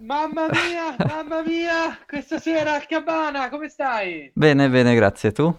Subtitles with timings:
[0.00, 4.30] Mamma mia, mamma mia, questa sera al Cabana, come stai?
[4.32, 5.30] Bene, bene, grazie.
[5.30, 5.54] Tu?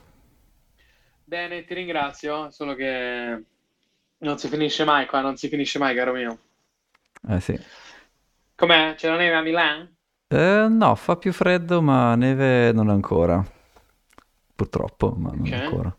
[1.23, 3.43] Bene, ti ringrazio, solo che
[4.17, 6.39] non si finisce mai qua, non si finisce mai, caro mio.
[7.29, 7.59] Eh sì.
[8.55, 8.95] Com'è?
[8.95, 9.91] C'è la neve a Milano?
[10.27, 13.45] Eh, no, fa più freddo, ma neve non ancora.
[14.55, 15.95] Purtroppo, ma non ancora.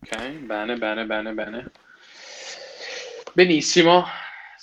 [0.00, 1.70] ok, bene, bene, bene, bene.
[3.34, 4.04] Benissimo.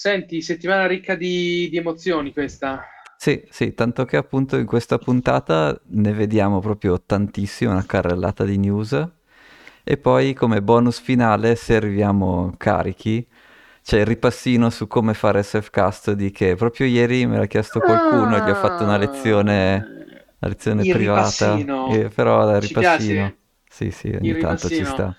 [0.03, 2.83] Senti, settimana ricca di, di emozioni questa.
[3.15, 8.57] Sì, sì, tanto che appunto in questa puntata ne vediamo proprio tantissimo, una carrellata di
[8.57, 8.93] news.
[9.83, 13.27] E poi come bonus finale, se arriviamo carichi,
[13.83, 18.49] c'è il ripassino su come fare self-custody che proprio ieri me l'ha chiesto qualcuno, gli
[18.49, 19.91] ho fatto una Ah, lezione,
[20.39, 22.09] una lezione il privata, ripassino.
[22.13, 23.37] però il Ci ripassino, piace?
[23.69, 25.15] sì, sì, Il ogni tanto ci sta.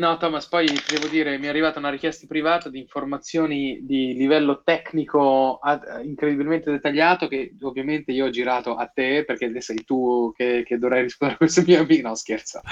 [0.00, 4.14] No, Thomas, poi ti devo dire, mi è arrivata una richiesta privata di informazioni di
[4.14, 10.32] livello tecnico ad- incredibilmente dettagliato che ovviamente io ho girato a te perché sei tu
[10.34, 12.08] che, che dovrai rispondere a questo mio amico.
[12.08, 12.62] No, scherzo.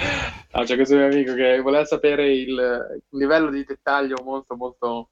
[0.55, 5.11] No, c'è questo mio amico che voleva sapere il, il livello di dettaglio molto, molto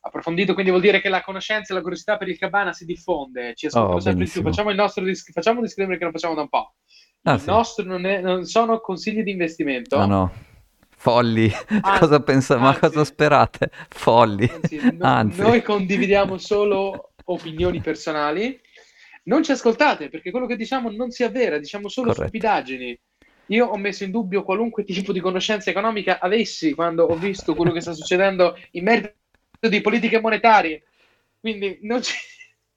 [0.00, 3.54] approfondito, quindi vuol dire che la conoscenza e la curiosità per il cabana si diffonde,
[3.54, 4.42] ci Oh, ascoltano sempre di più.
[4.42, 4.50] benissimo.
[4.50, 6.74] Facciamo il nostro dis- facciamo un disclaimer che non facciamo da un po'.
[7.22, 7.46] Ah Il sì.
[7.46, 10.04] nostro non, è- non sono consigli di Ah investimento.
[10.04, 10.32] no,
[11.02, 11.50] folli,
[11.82, 13.70] An- cosa pensa, ma cosa sperate?
[13.88, 18.60] Folli, anzi, no- anzi, noi condividiamo solo opinioni personali.
[19.24, 22.22] Non ci ascoltate perché quello che diciamo non si avvera, diciamo solo corretto.
[22.28, 23.00] stupidaggini.
[23.46, 27.72] Io ho messo in dubbio qualunque tipo di conoscenza economica avessi quando ho visto quello
[27.72, 29.14] che sta succedendo in merito
[29.68, 30.84] di politiche monetarie.
[31.40, 32.14] Quindi non ci,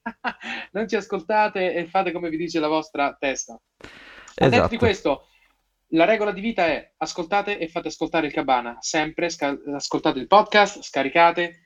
[0.73, 3.53] non ci ascoltate e fate come vi dice la vostra testa.
[3.53, 5.27] A detto di Esatto, questo,
[5.89, 10.27] la regola di vita è ascoltate e fate ascoltare il Cabana, sempre sca- ascoltate il
[10.27, 11.61] podcast, scaricate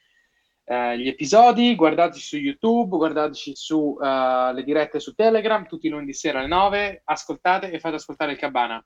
[0.66, 5.90] eh, gli episodi, guardateci su YouTube, guardateci su eh, le dirette su Telegram, tutti i
[5.90, 8.86] lunedì sera alle 9, ascoltate e fate ascoltare il Cabana.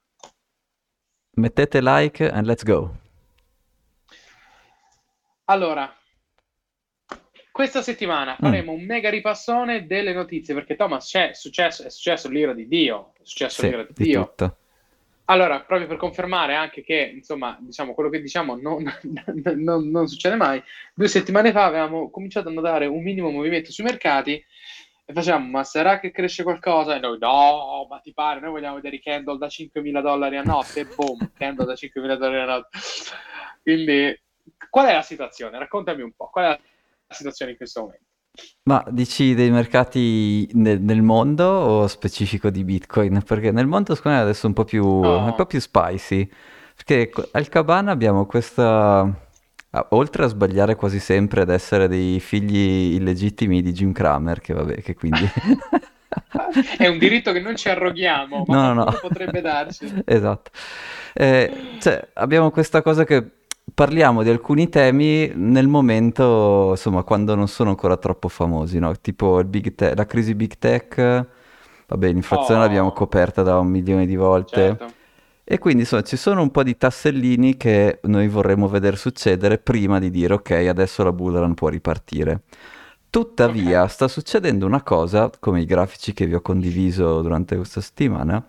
[1.35, 2.95] mettete like and let's go.
[5.45, 5.93] Allora,
[7.51, 12.29] questa settimana Mm, faremo un mega ripassone delle notizie, perché Thomas c'è successo, è successo
[12.29, 14.23] l'ira di Dio, è successo sì, l'ira di di Dio.
[14.29, 14.57] tutto.
[15.33, 18.83] Allora, proprio per confermare anche che, insomma, diciamo, quello che diciamo non,
[19.55, 20.61] non- non succede mai,
[20.93, 24.33] due settimane fa avevamo cominciato a notare un minimo movimento sui mercati
[25.05, 26.95] e facciamo, ma sarà che cresce qualcosa?
[26.95, 30.43] E noi, no, ma ti pare, noi vogliamo vedere i candle da 5.000 dollari a
[30.43, 32.77] notte, e boom, candle da 5.000 dollari a notte.
[33.63, 34.21] Quindi,
[34.69, 35.57] qual è la situazione?
[35.57, 36.47] Raccontami un po', qual è
[37.07, 38.12] la situazione in questo momento?
[38.63, 43.21] Ma dici dei mercati nel, nel mondo o specifico di Bitcoin?
[43.25, 46.29] Perché nel mondo secondo me adesso è un po' più, è un po' più spicy.
[46.75, 49.21] Perché al Cabana abbiamo questa...
[49.89, 54.81] Oltre a sbagliare quasi sempre ad essere dei figli illegittimi di Jim Cramer, che vabbè,
[54.81, 55.27] che quindi...
[56.77, 58.97] è un diritto che non ci arroghiamo, ma No, no, no.
[59.01, 59.91] potrebbe darci.
[60.05, 60.51] Esatto.
[61.13, 63.42] Eh, cioè, abbiamo questa cosa che
[63.73, 68.93] parliamo di alcuni temi nel momento, insomma, quando non sono ancora troppo famosi, no?
[68.99, 71.27] Tipo il big te- la crisi big tech,
[71.87, 74.77] vabbè, l'inflazione l'abbiamo Oh, coperta da un milione di volte.
[74.77, 74.95] certo.
[75.45, 79.99] E quindi, insomma, ci sono un po' di tassellini che noi vorremmo vedere succedere prima
[79.99, 82.43] di dire, ok, adesso la bullrun può ripartire.
[83.09, 88.43] Tuttavia, sta succedendo una cosa, come i grafici che vi ho condiviso durante questa settimana,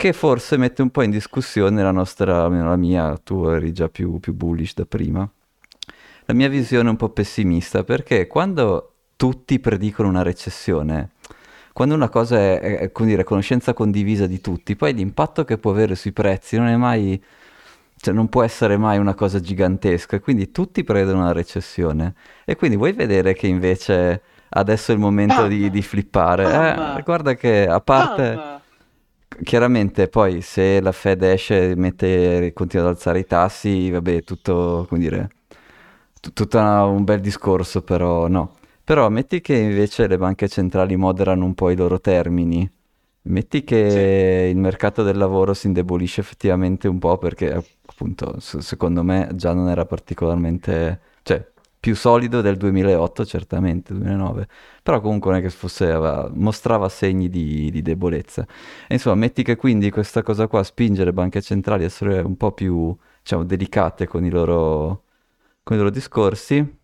[0.00, 3.90] che forse mette un po' in discussione la nostra, almeno la mia, tu eri già
[3.90, 5.30] più, più bullish da prima,
[6.24, 11.10] la mia visione è un po' pessimista, perché quando tutti predicono una recessione,
[11.74, 15.70] quando una cosa è, è- come dire, conoscenza condivisa di tutti, poi l'impatto che può
[15.70, 17.22] avere sui prezzi non è mai,
[17.96, 22.14] cioè non può essere mai una cosa gigantesca, e quindi tutti prevedono una recessione.
[22.46, 26.44] E quindi vuoi vedere che invece adesso è il momento di, di flippare?
[26.96, 28.59] Eh, guarda che a parte...
[29.42, 34.84] Chiaramente poi se la Fed esce e mette, continua ad alzare i tassi, vabbè, tutto,
[34.88, 35.30] come dire,
[36.20, 38.56] tu- tutto una- un bel discorso, però no.
[38.84, 42.68] Però metti che invece le banche centrali moderano un po' i loro termini,
[43.22, 47.52] metti Sì, che il mercato del lavoro si indebolisce effettivamente un po' perché
[47.86, 51.46] appunto se- secondo me già non era particolarmente, cioè
[51.78, 54.48] più solido del 2008 certamente, 2009,
[54.90, 58.44] però comunque non è che fosse, aveva- mostrava segni di, di debolezza.
[58.88, 62.36] E insomma, metti che quindi questa cosa qua spinge le banche centrali a essere un
[62.36, 65.04] po' più, diciamo, delicate con i loro,
[65.62, 66.78] con i loro discorsi.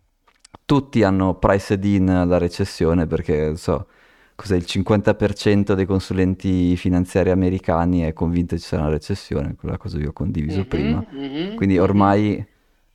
[0.65, 3.87] Tutti hanno priced in la recessione perché, non so,
[4.35, 9.77] cos'è, il 50% dei consulenti finanziari americani è convinto che ci sarà una recessione, quella
[9.77, 11.03] cosa che ho condiviso prima.
[11.03, 11.81] Mhm, mhm, Quindi mhm.
[11.83, 12.45] ormai,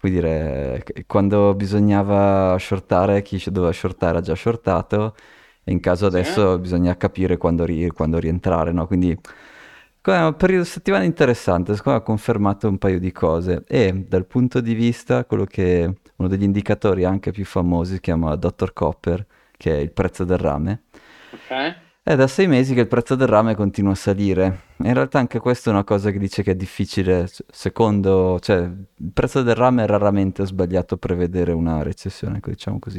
[0.02, 5.14] puoi dire, quando bisognava shortare, chi doveva shortare ha già shortato
[5.64, 6.60] E in caso adesso sì.
[6.60, 8.86] bisogna capire quando, ri- quando rientrare, no?
[8.88, 9.16] Quindi
[10.02, 14.26] è un periodo settimana interessante, secondo me ha confermato un paio di cose e dal
[14.26, 18.72] punto di vista quello che uno degli indicatori anche più famosi si chiama Dr.
[18.72, 19.24] Copper,
[19.56, 20.82] che è il prezzo del rame.
[21.32, 21.50] Ok.
[22.04, 24.62] È da sei mesi che il prezzo del rame continua a salire.
[24.78, 29.10] In realtà anche questa è una cosa che dice che è difficile, secondo, cioè il
[29.14, 32.98] prezzo del rame è raramente sbagliato prevedere una recessione, diciamo così.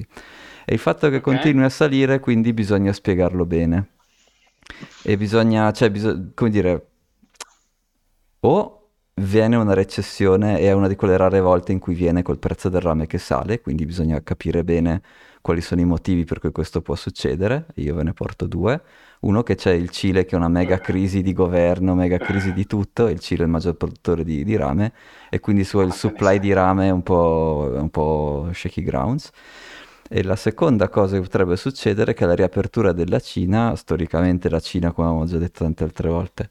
[0.63, 1.33] E il fatto che okay.
[1.33, 3.89] continui a salire, quindi bisogna spiegarlo bene.
[5.03, 6.87] E bisogna, cioè, bisog- come dire,
[8.39, 12.39] o viene una recessione e è una di quelle rare volte in cui viene col
[12.39, 15.01] prezzo del rame che sale, quindi bisogna capire bene
[15.43, 18.81] quali sono i motivi per cui questo può succedere, io ve ne porto due.
[19.19, 22.65] Uno che c'è il Cile che è una mega crisi di governo, mega crisi di
[22.65, 24.93] tutto, il Cile è il maggior produttore di, di rame
[25.29, 29.31] e quindi su, il supply di rame è un po', un po' shaky grounds.
[30.09, 34.61] E la seconda cosa che potrebbe succedere è che la riapertura della Cina, storicamente la
[34.61, 36.49] Cina, come abbiamo già detto tante altre volte,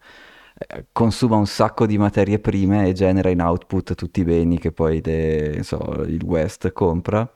[0.59, 4.71] eh, consuma un sacco di materie prime e genera in output tutti i beni che
[4.71, 7.27] poi de, so, il West compra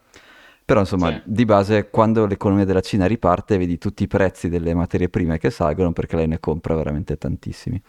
[0.66, 1.22] però insomma, sì.
[1.24, 5.48] di base, quando l'economia della Cina riparte, vedi tutti i prezzi delle materie prime che
[5.50, 7.80] salgono perché lei ne compra veramente tantissimi.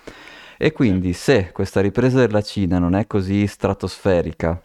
[0.59, 4.61] E quindi se questa ripresa della Cina non è così stratosferica,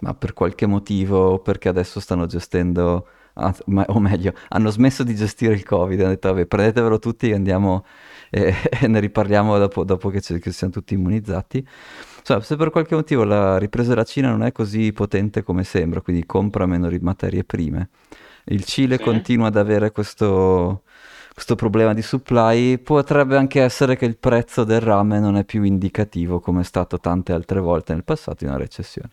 [0.00, 5.64] ma per qualche motivo, perché adesso stanno gestendo, o meglio, hanno smesso di gestire il
[5.64, 7.86] Covid, hanno detto vabbè prendetevelo tutti e andiamo
[8.28, 11.66] e, e ne riparliamo dopo, dopo che, che siamo tutti immunizzati
[12.22, 16.00] Insomma, se per qualche motivo la ripresa della Cina non è così potente come sembra,
[16.00, 17.88] quindi compra meno materie prime,
[18.44, 19.02] il Cile sì.
[19.02, 20.84] continua ad avere questo,
[21.34, 25.64] questo problema di supply, potrebbe anche essere che il prezzo del rame non è più
[25.64, 29.10] indicativo come è stato tante altre volte nel passato in una recessione.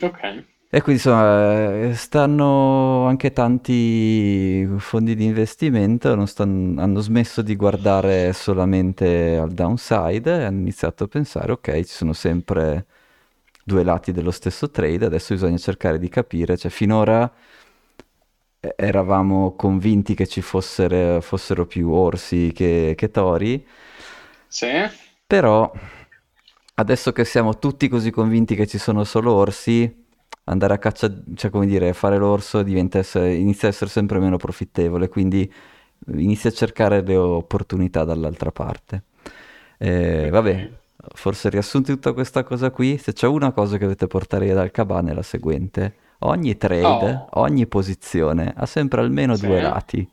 [0.00, 0.53] Ok.
[0.74, 9.36] E quindi insomma stanno anche tanti fondi di investimento, stanno, hanno smesso di guardare solamente
[9.36, 12.86] al downside e hanno iniziato a pensare ok ci sono sempre
[13.62, 17.32] due lati dello stesso trade, adesso bisogna cercare di capire, cioè finora
[18.74, 23.64] eravamo convinti che ci fossero, fossero più orsi che, che tori,
[24.48, 24.72] sì.
[25.24, 25.70] però
[26.74, 30.02] adesso che siamo tutti così convinti che ci sono solo orsi
[30.44, 34.36] andare a caccia, cioè come dire, fare l'orso diventa essere, inizia a essere sempre meno
[34.36, 35.50] profittevole, quindi
[36.16, 39.04] inizia a cercare le opportunità dall'altra parte.
[39.78, 40.70] Eh, vabbè,
[41.14, 44.70] forse riassunto tutta questa cosa qui, se c'è una cosa che dovete portare via dal
[44.70, 45.96] cabane è la seguente.
[46.20, 47.40] Ogni trade, oh.
[47.40, 49.46] ogni posizione ha sempre almeno sì.
[49.46, 50.08] due lati.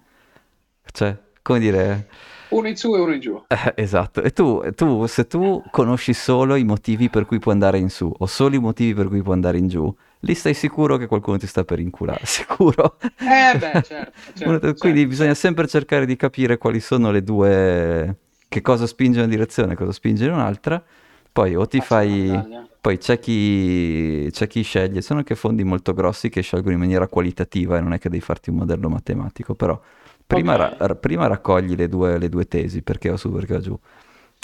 [0.91, 2.07] Cioè, come dire
[2.51, 3.41] uno in su e uno in giù.
[3.47, 7.77] Eh, esatto, e tu, tu, se tu conosci solo i motivi per cui puoi andare
[7.77, 10.97] in su o solo i motivi per cui puoi andare in giù, lì stai sicuro
[10.97, 12.97] che qualcuno ti sta per inculare, sicuro.
[12.99, 14.11] Eh beh, certo.
[14.33, 15.07] certo Quindi certo.
[15.07, 19.75] bisogna sempre cercare di capire quali sono le due, che cosa spinge in una direzione,
[19.75, 20.83] cosa spinge in un'altra.
[21.31, 22.69] Poi o ti fai...
[22.81, 27.07] Poi c'è chi, c'è chi sceglie, sono anche fondi molto grossi che scelgono in maniera
[27.07, 29.79] qualitativa e non è che devi farti un modello matematico, però
[30.25, 30.77] prima, okay.
[30.79, 33.79] ra- prima raccogli le due, le due, tesi, perché va su, perché va giù,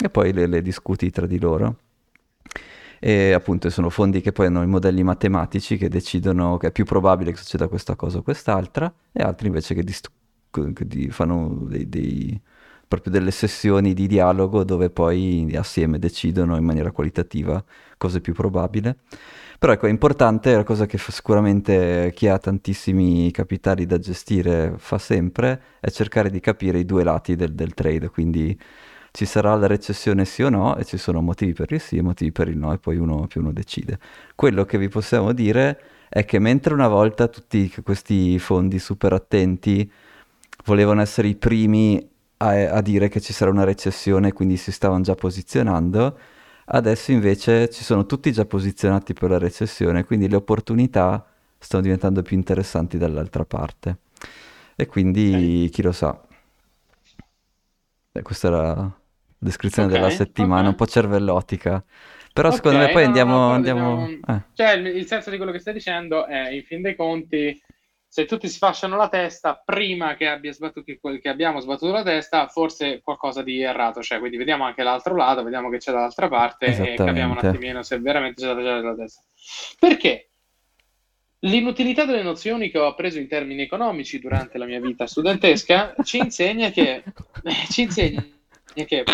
[0.00, 1.78] e poi le, le discuti tra di loro
[3.00, 6.84] e appunto sono fondi che poi hanno i modelli matematici che decidono che è più
[6.84, 10.10] probabile che succeda questa cosa o quest'altra e altri invece che, dist-
[10.50, 12.40] che di- fanno dei, dei,
[12.88, 17.62] proprio delle sessioni di dialogo dove poi assieme decidono in maniera qualitativa
[17.96, 18.96] cosa è più probabile.
[19.58, 24.98] Però ecco, è importante, la cosa che sicuramente chi ha tantissimi capitali da gestire fa
[24.98, 28.56] sempre, è cercare di capire i due lati del, del trade, quindi
[29.10, 32.02] ci sarà la recessione sì o no e ci sono motivi per il sì e
[32.02, 33.98] motivi per il no e poi uno più uno decide.
[34.34, 39.90] Quello che vi possiamo dire è che mentre una volta tutti questi fondi super attenti
[40.64, 45.02] volevano essere i primi a, a dire che ci sarà una recessione quindi si stavano
[45.02, 46.18] già posizionando,
[46.66, 51.24] adesso invece ci sono tutti già posizionati per la recessione, quindi le opportunità
[51.58, 53.98] stanno diventando più interessanti dall'altra parte.
[54.76, 56.27] E quindi chi lo sa.
[58.22, 59.00] Questa era
[59.38, 60.70] descrizione okay, della settimana, okay.
[60.70, 61.84] un po' cervellotica.
[62.32, 63.36] Però okay, secondo me poi no, andiamo...
[63.36, 64.08] No, andiamo...
[64.26, 64.42] Eh.
[64.54, 67.60] Cioè, il, senso di quello che stai dicendo è, in fin dei conti,
[68.06, 72.46] se tutti si fasciano la testa, prima che, abbia sbattuto, che abbiamo sbattuto la testa,
[72.48, 74.18] forse qualcosa di errato c'è.
[74.18, 77.98] Quindi vediamo anche l'altro lato, vediamo che c'è dall'altra parte e capiamo un attimino se
[77.98, 79.22] veramente c'è la testa.
[79.78, 80.27] Perché?
[81.40, 86.18] L'inutilità delle nozioni che ho appreso in termini economici durante la mia vita studentesca ci
[86.18, 87.04] insegna che,
[87.70, 88.24] ci insegna
[88.74, 89.04] che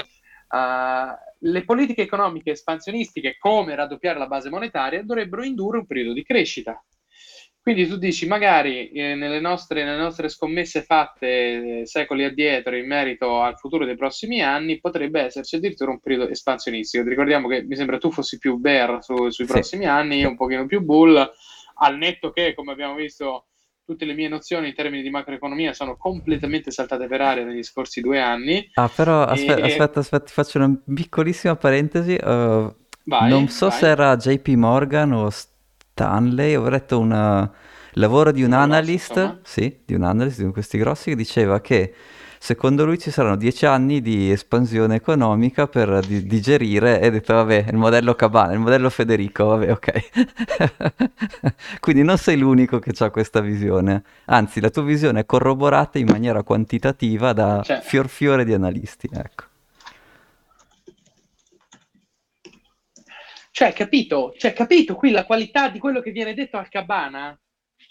[0.55, 1.11] Uh,
[1.51, 6.81] le politiche economiche espansionistiche, come raddoppiare la base monetaria, dovrebbero indurre un periodo di crescita.
[7.61, 12.87] Quindi tu dici, magari eh, nelle, nostre, nelle, nostre, scommesse fatte eh, secoli addietro in
[12.87, 17.03] merito al futuro dei prossimi anni, potrebbe esserci addirittura un periodo espansionistico.
[17.03, 19.89] Ti ricordiamo che mi sembra tu fossi più bear su, sui prossimi sì.
[19.89, 21.33] anni, un pochino più bull,
[21.75, 23.47] al netto che, come abbiamo visto,
[23.85, 28.01] tutte le mie nozioni in termini di macroeconomia sono completamente saltate per aria negli scorsi
[28.01, 28.69] due anni.
[28.75, 29.71] Ah, però aspetta, e...
[29.71, 32.15] aspetta, aspetta, ti faccio una piccolissima parentesi.
[32.15, 33.79] Uh, vai, non so vai.
[33.79, 37.51] se era JP Morgan o Stanley, ho letto un
[37.93, 41.95] lavoro di un analyst, sì, di un analyst di questi grossi che diceva che
[42.45, 47.33] secondo lui ci saranno dieci anni di espansione economica per di- digerire e ha detto
[47.33, 50.11] vabbè il modello Cabana, il modello Federico, vabbè ok.
[51.81, 56.07] Quindi non sei l'unico che ha questa visione, anzi la tua visione è corroborata in
[56.07, 57.81] maniera quantitativa da cioè.
[57.81, 59.45] fior fiore di analisti, ecco.
[63.51, 64.35] Cioè, capito?
[64.37, 67.35] Cioè, capito qui la qualità di quello che viene detto al Cabana?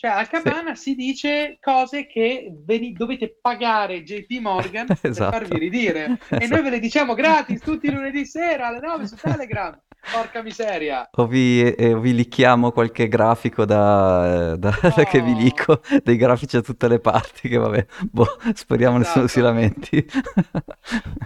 [0.04, 0.82] Cioè, al Cabana sì.
[0.82, 5.32] si dice cose che veni- dovete pagare JP Morgan esatto.
[5.38, 5.92] per farvi ridire.
[6.34, 6.44] Esatto.
[6.44, 9.80] E noi ve le diciamo gratis tutti i lunedì sera alle 9 su Telegram.
[10.12, 11.08] Porca miseria.
[11.14, 14.92] O vi, eh, vi licchiamo qualche grafico da, da, oh.
[14.94, 19.22] da, che vi licco, dei grafici da tutte le parti, che vabbè, boh, speriamo esatto.
[19.22, 20.06] nessuno si lamenti.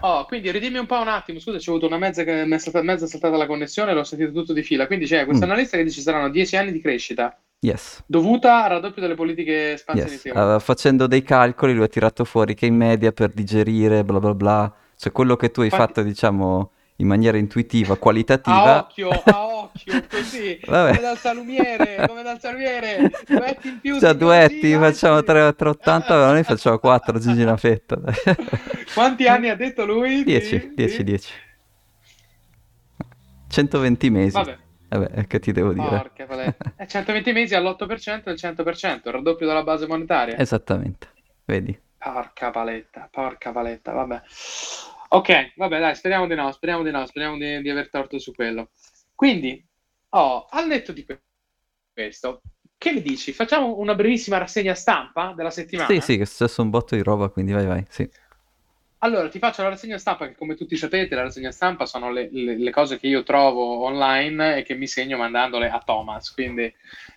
[0.01, 3.37] oh, quindi ridimmi un po' un attimo, scusa, c'è avuto una mezza, mezza, mezza saltata
[3.37, 4.85] la connessione, l'ho sentito tutto di fila.
[4.85, 5.49] Quindi c'è questo mm.
[5.49, 7.35] analista che dice ci saranno 10 anni di crescita.
[7.59, 8.03] Yes.
[8.05, 10.37] Dovuta al raddoppio delle politiche espansionistiche.
[10.37, 10.55] Yes.
[10.55, 14.35] Uh, facendo dei calcoli lui ha tirato fuori che in media per digerire, bla bla
[14.35, 15.93] bla, cioè quello che tu hai Infatti...
[15.93, 18.75] fatto, diciamo in maniera intuitiva, qualitativa.
[18.75, 20.89] A occhio, a occhio, così, Vabbè.
[20.89, 23.99] come dal salumiere, come dal salumiere, duetti in più.
[23.99, 27.99] Cioè, duetti, facciamo 3, 380, ma noi facciamo 4, Gigi una fetta.
[28.93, 30.23] Quanti anni ha detto lui?
[30.23, 31.33] 10, 10, 10.
[33.49, 34.31] 120 mesi.
[34.33, 34.57] Vabbè.
[34.89, 35.87] Vabbè, che ti devo dire?
[35.87, 36.85] Porca paletta.
[36.85, 40.37] 120 mesi all'8% del 100%, il raddoppio della base monetaria.
[40.37, 41.09] Esattamente,
[41.45, 41.77] vedi.
[41.97, 44.21] Porca paletta, porca paletta, vabbè.
[45.09, 48.33] Ok, vabbè, dai, speriamo di no, speriamo di no, speriamo di, di aver torto su
[48.33, 48.69] quello.
[49.13, 49.65] Quindi,
[50.09, 51.05] oh, al netto di
[51.93, 52.41] questo,
[52.77, 53.33] che ne dici?
[53.33, 55.89] Facciamo una brevissima rassegna stampa della settimana?
[55.89, 58.07] Sì, sì, che è successo un botto di roba, quindi vai, vai, sì.
[58.99, 62.29] Allora, ti faccio la rassegna stampa, che come tutti sapete, la rassegna stampa sono le,
[62.31, 66.33] le, le, cose che io trovo online e che mi segno mandandole a Thomas.
[66.33, 66.73] Quindi,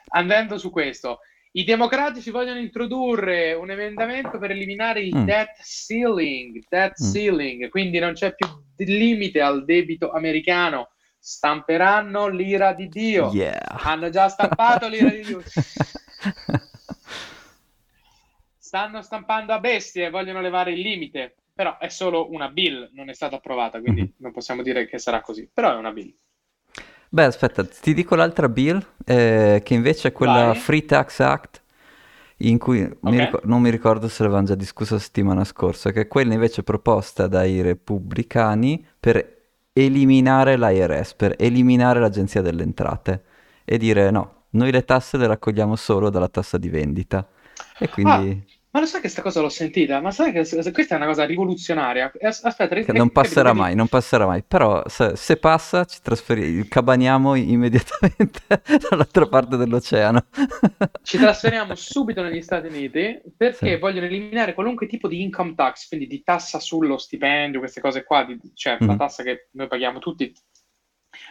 [0.08, 1.20] andando su questo,
[1.52, 5.25] i democratici vogliono introdurre un emendamento per eliminare il mm.
[5.25, 7.12] debt ceiling, debt mm.
[7.12, 8.46] ceiling, quindi non c'è più
[8.76, 10.90] limite al debito americano.
[11.18, 13.30] Stamperanno l'ira di Dio.
[13.32, 13.78] Yeah.
[13.82, 15.42] Hanno già stampato l'ira di Dio.
[18.56, 21.34] Stanno stampando a bestie e vogliono levare il limite.
[21.61, 24.11] Però è solo una bill, non è stata approvata, quindi mm-hmm.
[24.17, 25.47] non possiamo dire che sarà così.
[25.52, 26.11] Però è una bill.
[27.11, 30.57] Beh, aspetta, ti dico l'altra bill, eh, che invece è quella Vai.
[30.57, 31.62] Free Tax Act,
[32.38, 32.97] in cui okay.
[33.02, 36.33] mi ricor- non mi ricordo se l'avevamo già discusso la settimana scorsa, che è quella
[36.33, 39.43] invece proposta dai repubblicani per
[39.75, 43.23] eliminare l'IRS, per eliminare l'Agenzia delle Entrate
[43.67, 47.29] e dire no, noi le tasse le raccogliamo solo dalla tassa di vendita.
[47.79, 48.45] E quindi...
[48.47, 48.59] Ah.
[48.72, 50.00] Ma lo sai che questa cosa l'ho sentita?
[50.00, 52.12] Ma sai che questa è una cosa rivoluzionaria?
[52.20, 54.44] Aspetta, che non passerà mai, non passerà mai.
[54.46, 58.42] Però se, se passa ci trasferiamo, cabaniamo immediatamente
[58.88, 60.24] dall'altra parte dell'oceano.
[61.02, 63.76] ci trasferiamo subito negli Stati Uniti perché sì.
[63.76, 68.22] vogliono eliminare qualunque tipo di income tax, quindi di tassa sullo stipendio, queste cose qua,
[68.22, 68.86] di, cioè mm.
[68.86, 70.32] la tassa che noi paghiamo tutti.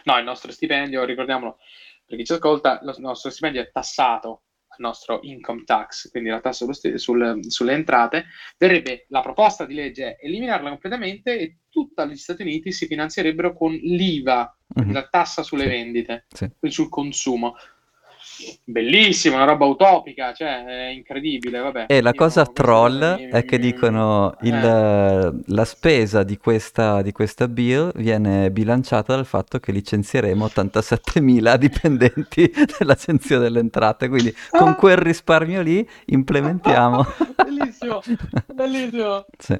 [0.04, 1.56] No, il nostro stipendio, ricordiamolo,
[2.04, 4.42] per chi ci ascolta, il nostro stipendio è tassato
[4.80, 8.26] nostro income tax, quindi la tassa st- sul, sulle entrate,
[8.58, 13.72] verrebbe la proposta di legge eliminarla completamente e tutti gli Stati Uniti si finanzierebbero con
[13.72, 14.92] l'IVA, mm-hmm.
[14.92, 15.68] la tassa sulle sì.
[15.68, 16.50] vendite, sì.
[16.68, 17.54] sul consumo.
[18.64, 21.58] Bellissima, una roba utopica, cioè è incredibile.
[21.58, 21.84] Vabbè.
[21.88, 25.52] E la cosa troll mi, è che dicono il, eh.
[25.52, 32.52] la spesa di questa, di questa bill viene bilanciata dal fatto che licenzieremo 87.000 dipendenti
[32.78, 37.06] dell'Agenzia delle Entrate, quindi con quel risparmio lì implementiamo.
[37.44, 38.02] bellissimo,
[38.54, 39.26] bellissimo.
[39.38, 39.58] Sì.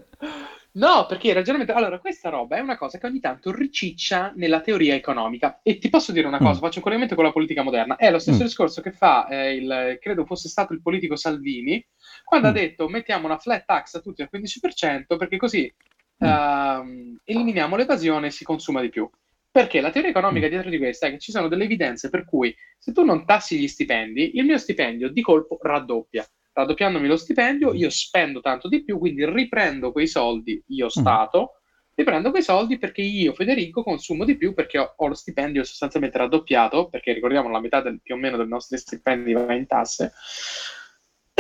[0.73, 1.73] No, perché il ragionamento...
[1.73, 5.61] Allora, questa roba è una cosa che ogni tanto riciccia nella teoria economica.
[5.63, 6.63] E ti posso dire una cosa, mm.
[6.63, 7.97] faccio un collegamento con la politica moderna.
[7.97, 8.47] È lo stesso mm.
[8.47, 11.85] discorso che fa, eh, il, credo fosse stato il politico Salvini,
[12.25, 12.51] quando mm.
[12.51, 15.73] ha detto mettiamo una flat tax a tutti al 15% perché così
[16.19, 19.11] uh, eliminiamo l'evasione e si consuma di più.
[19.53, 20.51] Perché la teoria economica mm.
[20.51, 23.59] dietro di questa è che ci sono delle evidenze per cui se tu non tassi
[23.59, 28.83] gli stipendi, il mio stipendio di colpo raddoppia raddoppiandomi lo stipendio, io spendo tanto di
[28.83, 30.89] più, quindi riprendo quei soldi, io mm.
[30.89, 31.61] Stato,
[31.95, 35.65] mi prendo quei soldi perché io, Federico, consumo di più perché ho, ho lo stipendio
[35.65, 39.67] sostanzialmente raddoppiato, perché ricordiamo la metà del, più o meno del nostro stipendio va in
[39.67, 40.13] tasse,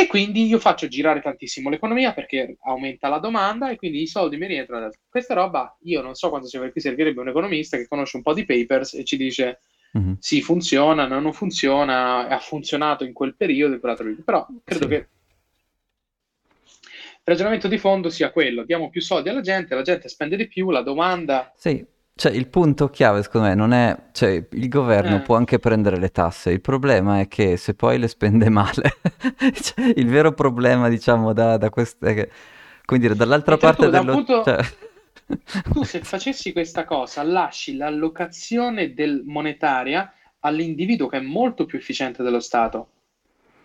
[0.00, 4.38] e quindi io faccio girare tantissimo l'economia perché aumenta la domanda e quindi i soldi
[4.38, 4.88] mi rientrano.
[5.06, 8.32] Questa roba, io non so quanto sia, qui servirebbe un economista che conosce un po'
[8.32, 9.60] di papers e ci dice
[9.98, 10.14] mm-hmm.
[10.18, 13.78] sì, funziona, no, non funziona, ha funzionato in quel periodo.
[13.78, 13.94] Però
[14.64, 14.88] credo sì.
[14.88, 15.08] che
[17.20, 20.48] il ragionamento di fondo sia quello, diamo più soldi alla gente, la gente spende di
[20.48, 21.52] più, la domanda...
[21.54, 25.20] Sì, cioè il punto chiave secondo me non è, cioè il governo eh.
[25.20, 28.96] può anche prendere le tasse, il problema è che se poi le spende male,
[29.52, 32.30] cioè, il vero problema diciamo da, da queste...
[32.84, 34.12] Quindi dall'altra Mentre parte dello...
[34.12, 34.42] Punto...
[34.42, 34.58] Cioè...
[35.72, 42.22] tu se facessi questa cosa lasci l'allocazione del monetaria all'individuo che è molto più efficiente
[42.22, 42.88] dello Stato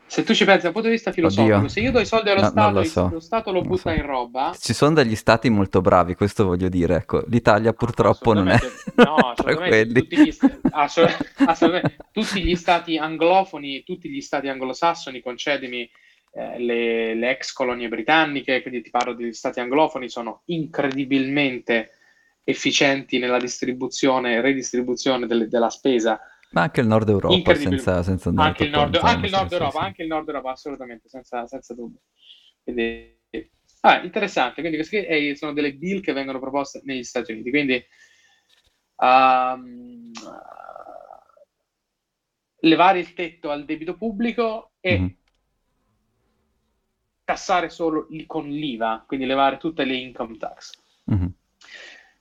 [0.08, 1.68] se tu ci pensi dal punto di vista filosofico, Oddio.
[1.68, 3.10] se io do i soldi allo no, Stato, lo, so.
[3.12, 3.98] lo Stato lo butta so.
[3.98, 4.56] in roba.
[4.58, 6.96] Ci sono degli stati molto bravi, questo voglio dire.
[6.96, 8.58] Ecco, l'Italia purtroppo non è.
[8.96, 10.02] No, assolutamente.
[10.02, 10.38] tutti, gli,
[10.72, 15.90] assolutamente, tutti gli stati anglofoni, tutti gli stati anglosassoni, concedimi
[16.36, 21.92] eh, le, le, ex colonie britanniche, quindi ti parlo degli stati anglofoni, sono incredibilmente
[22.44, 26.20] efficienti nella distribuzione e redistribuzione delle, della spesa
[26.52, 29.80] ma anche il nord Europa, senza, senza andare anche il nord, anche il nord Europa,
[29.80, 32.00] anche il nord Europa, assolutamente, senza, senza dubbio.
[32.64, 33.20] Quindi,
[33.82, 37.84] ah, interessante, quindi queste eh, sono delle bill che vengono proposte negli Stati Uniti, quindi
[38.98, 40.12] um,
[42.60, 45.08] levare il tetto al debito pubblico e mm-hmm.
[47.26, 50.72] Tassare solo il, con l'IVA, quindi levare tutte le income tax.
[51.12, 51.28] Mm-hmm.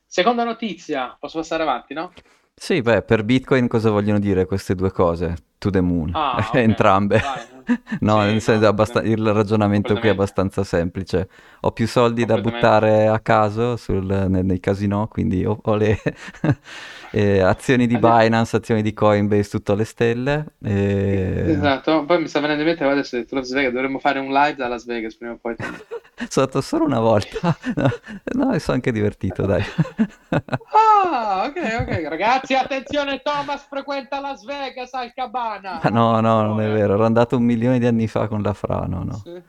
[0.06, 2.12] Seconda notizia, posso passare avanti, no?
[2.56, 5.36] Sì, beh, per Bitcoin cosa vogliono dire queste due cose?
[5.58, 6.62] To the moon, ah, okay.
[6.62, 7.20] entrambe.
[8.00, 11.28] no, sì, nel senso, no, abbast- il ragionamento qui è abbastanza semplice.
[11.60, 15.98] Ho più soldi da buttare a caso sul, nei, nei casinò, quindi ho, ho le
[17.12, 20.54] eh, azioni di Binance, azioni di Coinbase, tutto alle stelle.
[20.62, 21.44] E...
[21.46, 24.32] Esatto, poi mi sta venendo in mente adesso ho detto Las Vegas, dovremmo fare un
[24.32, 25.56] live da Las Vegas prima o poi.
[25.58, 27.90] sono stato solo una volta, no,
[28.34, 29.62] no mi sono anche divertito, dai.
[30.30, 35.80] ah, ok, ok, ragazzi, attenzione, Thomas frequenta Las Vegas al Cabana.
[35.80, 38.52] Ah, no, no, non è vero, ero andato un milione di anni fa con la
[38.52, 39.20] Fra, no.
[39.22, 39.42] Sì.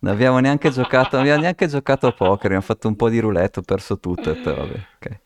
[0.00, 3.18] Non abbiamo neanche giocato, non abbiamo neanche giocato a poker, abbiamo fatto un po' di
[3.18, 5.20] roulette, ho perso tutto e vabbè, ok.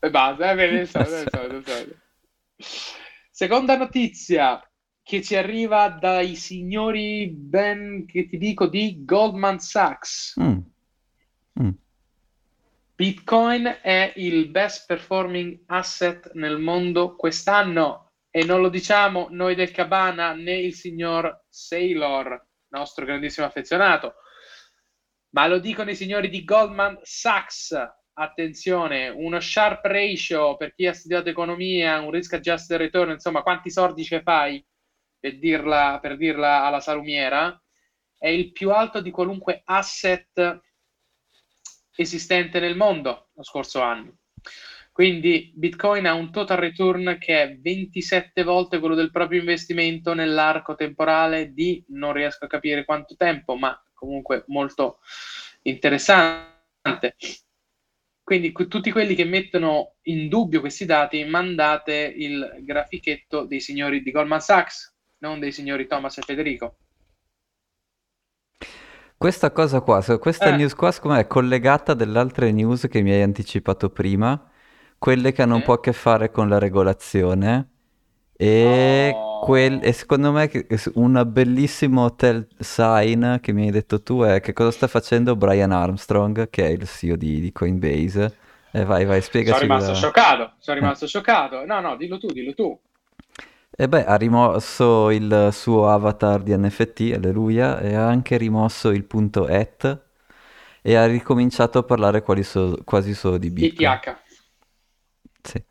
[0.00, 1.86] E basta, eh, bene, so, so, so,
[3.30, 4.62] Seconda notizia
[5.02, 10.34] che ci arriva dai signori ben, che ti dico, di Goldman Sachs.
[10.40, 10.58] Mm.
[11.60, 11.70] Mm.
[12.94, 19.72] Bitcoin è il best performing asset nel mondo quest'anno e non lo diciamo noi del
[19.72, 24.14] Cabana né il signor Saylor, nostro grandissimo affezionato,
[25.30, 27.74] ma lo dicono i signori di Goldman Sachs
[28.14, 33.70] attenzione, uno sharp ratio per chi ha studiato economia, un risk adjusted return, insomma, quanti
[33.70, 34.64] soldi ce fai
[35.22, 37.56] per dirla, per dirla alla salumiera,
[38.18, 40.60] è il più alto di qualunque asset
[41.94, 44.16] esistente nel mondo lo scorso anno.
[44.90, 50.74] Quindi Bitcoin ha un total return che è 27 volte quello del proprio investimento nell'arco
[50.74, 54.98] temporale di non riesco a capire quanto tempo, ma comunque molto
[55.62, 57.14] interessante.
[58.24, 64.10] Quindi tutti quelli che mettono in dubbio questi dati, mandate il grafichetto dei signori di
[64.10, 64.91] Goldman Sachs,
[65.22, 66.76] non dei signori Thomas e Federico.
[69.16, 70.56] Questa cosa qua, questa eh.
[70.56, 74.50] news qua secondo me è collegata delle altre news che mi hai anticipato prima,
[74.98, 75.58] quelle che hanno eh.
[75.58, 77.68] un po' a che fare con la regolazione
[78.36, 79.38] e, oh.
[79.44, 80.50] quel, e secondo me
[80.94, 85.70] un bellissimo tell sign che mi hai detto tu è che cosa sta facendo Brian
[85.70, 88.38] Armstrong, che è il CEO di, di Coinbase.
[88.72, 89.58] E vai, vai, spiegaci.
[89.58, 89.96] Sono rimasto da...
[89.96, 91.08] scioccato, sono rimasto eh.
[91.08, 91.64] scioccato.
[91.64, 92.80] No, no, dillo tu, dillo tu.
[93.74, 99.04] E beh, ha rimosso il suo avatar di NFT, alleluia, e ha anche rimosso il
[99.04, 100.00] punto et
[100.82, 103.88] e ha ricominciato a parlare so, quasi solo di Bitcoin.
[103.88, 104.16] ITH.
[105.42, 105.64] Sì.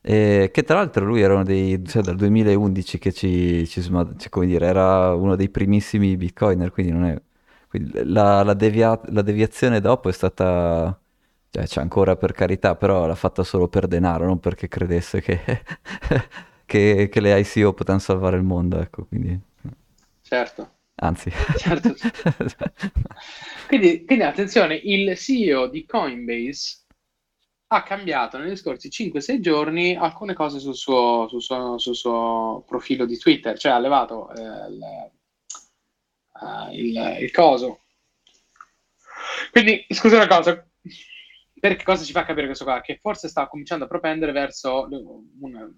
[0.00, 4.28] E che tra l'altro lui era uno dei, cioè dal 2011 che ci, ci cioè,
[4.30, 7.20] come dire, era uno dei primissimi bitcoiner, quindi non è...
[7.68, 10.98] Quindi la, la, devia, la, deviazione dopo è stata...
[11.50, 15.40] Cioè, c'è ancora per carità, però l'ha fatta solo per denaro, non perché credesse che,
[16.68, 19.40] che, che le ICO potevano salvare il mondo, ecco, quindi...
[20.20, 20.76] Certo.
[20.96, 21.30] Anzi.
[21.56, 21.94] Certo.
[23.66, 26.84] quindi, quindi attenzione, il CEO di Coinbase
[27.68, 33.06] ha cambiato negli scorsi 5-6 giorni alcune cose sul suo, sul suo, sul suo profilo
[33.06, 35.10] di Twitter, cioè ha levato eh, il,
[36.40, 37.84] uh, il, il, coso.
[39.50, 40.66] Quindi, scusa una cosa,
[41.58, 42.82] perché cosa ci fa capire questo qua?
[42.82, 44.86] Che forse sta cominciando a propendere verso
[45.40, 45.72] un,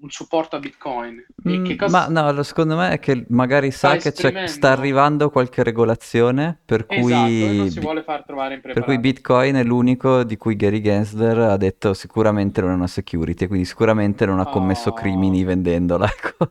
[0.00, 1.24] un supporto a Bitcoin.
[1.48, 2.10] Mm, cosa...
[2.10, 4.12] Ma no, secondo me è che magari sa che
[4.46, 7.12] sta arrivando qualche regolazione per cui...
[7.12, 11.38] Esatto, non si vuole far trovare Per cui Bitcoin è l'unico di cui Gary Gensler
[11.38, 14.92] ha detto sicuramente non è una security, quindi sicuramente non ha commesso oh.
[14.92, 16.50] crimini vendendola, ecco.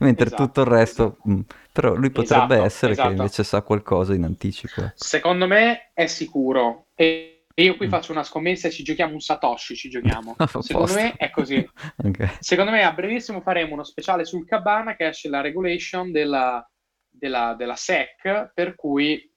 [0.00, 1.02] Mentre esatto, tutto il resto...
[1.04, 1.28] Esatto.
[1.30, 1.40] Mh,
[1.76, 3.16] però lui potrebbe esatto, essere che esatto.
[3.16, 4.92] invece sa qualcosa in anticipo.
[4.94, 6.86] Secondo me è sicuro.
[6.94, 7.88] E e io qui mm.
[7.88, 10.36] faccio una scommessa e ci giochiamo un Satoshi, ci giochiamo.
[10.60, 11.66] Secondo me è così.
[11.96, 12.28] okay.
[12.38, 16.70] Secondo me a brevissimo faremo uno speciale sul Cabana che esce la regulation della,
[17.08, 19.32] della, della SEC, per cui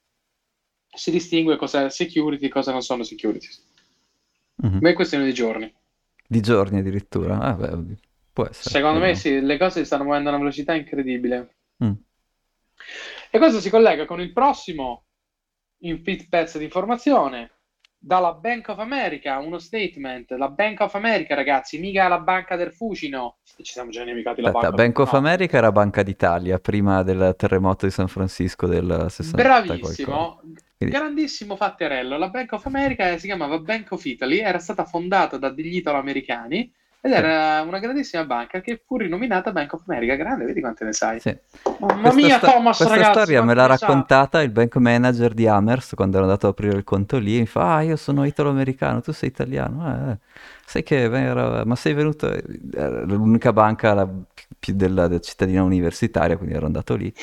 [0.94, 3.48] si distingue cosa è security e cosa non sono security.
[4.66, 4.80] Mm-hmm.
[4.82, 5.74] Ma è questione di giorni.
[6.28, 7.40] Di giorni addirittura?
[7.40, 7.96] Ah, beh,
[8.34, 8.70] può essere.
[8.70, 11.56] Secondo me sì, le cose stanno muovendo a una velocità incredibile.
[11.82, 11.94] Mm.
[13.32, 15.06] E questo si collega con il prossimo
[15.84, 17.54] in fit pezzo di informazione
[18.02, 20.32] dalla Bank of America uno statement.
[20.32, 23.40] La Bank of America, ragazzi, mica la banca del Fucino.
[23.44, 24.72] Ci siamo già nemicati la banca.
[24.72, 25.18] Bank of no.
[25.18, 29.44] America era Banca d'Italia prima del terremoto di San Francisco del 60.
[29.44, 30.40] Bravissimo.
[30.78, 30.96] Quindi...
[30.96, 32.18] Grandissimo fatterello.
[32.18, 36.72] La Bank of America si chiamava Bank of Italy, era stata fondata da degli italo-americani
[37.02, 40.16] ed era una grandissima banca che fu rinominata Bank of America.
[40.16, 41.20] Grande, vedi quante ne sai.
[41.20, 41.36] Sì.
[41.80, 45.48] Mamma questa mia, sta- Thomas, questa ragazzi, storia me l'ha raccontata il bank manager di
[45.48, 47.40] Amherst quando ero andato ad aprire il conto lì.
[47.40, 50.12] Mi fa, ah, io sono italo-americano, tu sei italiano.
[50.12, 50.18] Eh,
[50.66, 51.64] sai che era...
[51.66, 52.30] ma sei venuto...
[52.74, 54.08] Era l'unica banca la...
[54.60, 57.14] più della, della cittadina universitaria, quindi ero andato lì.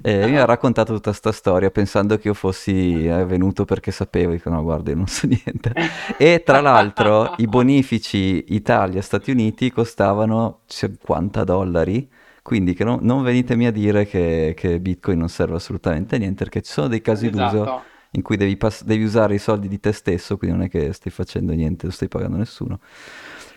[0.00, 4.32] E mi ha raccontato tutta questa storia pensando che io fossi eh, venuto perché sapevo,
[4.32, 5.72] dico no guarda io non so niente.
[6.16, 12.08] E tra l'altro i bonifici Italia-Stati Uniti costavano 50 dollari,
[12.42, 16.44] quindi che no, non venitemi a dire che, che, Bitcoin non serve assolutamente a niente,
[16.44, 17.56] perché ci sono dei casi esatto.
[17.56, 17.82] d'uso
[18.12, 20.92] in cui devi, pass- devi usare i soldi di te stesso, quindi non è che
[20.92, 22.80] stai facendo niente, non stai pagando nessuno.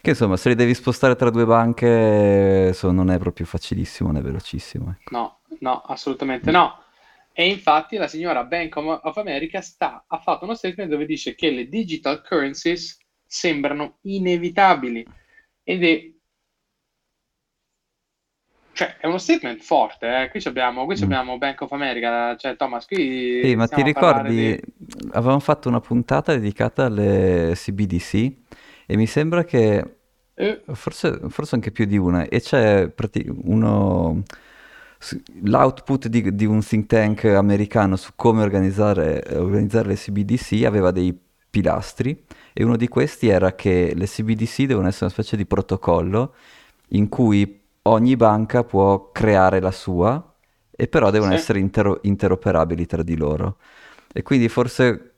[0.01, 4.19] Che insomma, se li devi spostare tra due banche, so, non è proprio facilissimo né
[4.19, 4.95] velocissimo.
[4.99, 5.15] Ecco.
[5.15, 6.84] No, no, assolutamente no.
[7.34, 11.50] E infatti la signora Bank of America sta, ha fatto uno statement dove dice che
[11.50, 15.06] le digital currencies sembrano inevitabili
[15.64, 16.12] ed è
[18.74, 20.30] cioè, è uno statement forte, eh?
[20.30, 21.04] qui, abbiamo, qui mm.
[21.04, 23.42] abbiamo Bank of America, cioè Thomas, qui...
[23.44, 24.62] Sì, ma ti ricordi, di...
[25.12, 28.32] avevamo fatto una puntata dedicata alle CBDC
[28.86, 29.96] e mi sembra che,
[30.34, 30.62] eh.
[30.72, 32.92] forse, forse anche più di una, e c'è
[33.44, 34.24] uno
[35.44, 41.18] l'output di, di, un think tank americano su come organizzare, organizzare, le CBDC aveva dei
[41.50, 46.34] pilastri e uno di questi era che le CBDC devono essere una specie di protocollo
[46.90, 50.34] in cui ogni banca può creare la sua
[50.70, 51.38] e però devono sì.
[51.38, 53.58] essere intero- interoperabili tra di loro.
[54.14, 55.14] E quindi forse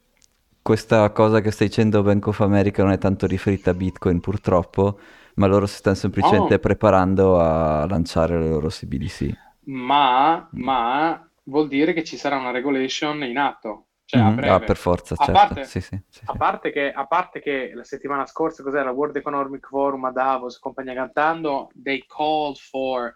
[0.61, 4.97] questa cosa che stai dicendo Bank of America non è tanto riferita a Bitcoin purtroppo,
[5.35, 6.59] ma loro si stanno semplicemente oh.
[6.59, 13.23] preparando a lanciare le loro CBDC ma, ma vuol dire che ci sarà una regulation
[13.23, 13.87] in atto.
[14.05, 14.53] Cioè, a breve.
[14.53, 15.31] Ah, per forza, certo.
[15.31, 18.91] a, parte, sì, sì, sì, a, parte che, a parte che la settimana scorsa, cos'era?
[18.91, 23.15] World Economic Forum a Davos, compagnia cantando, they called for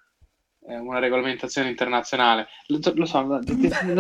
[0.67, 2.47] eh, una regolamentazione internazionale.
[2.67, 3.39] Lo, lo so, no,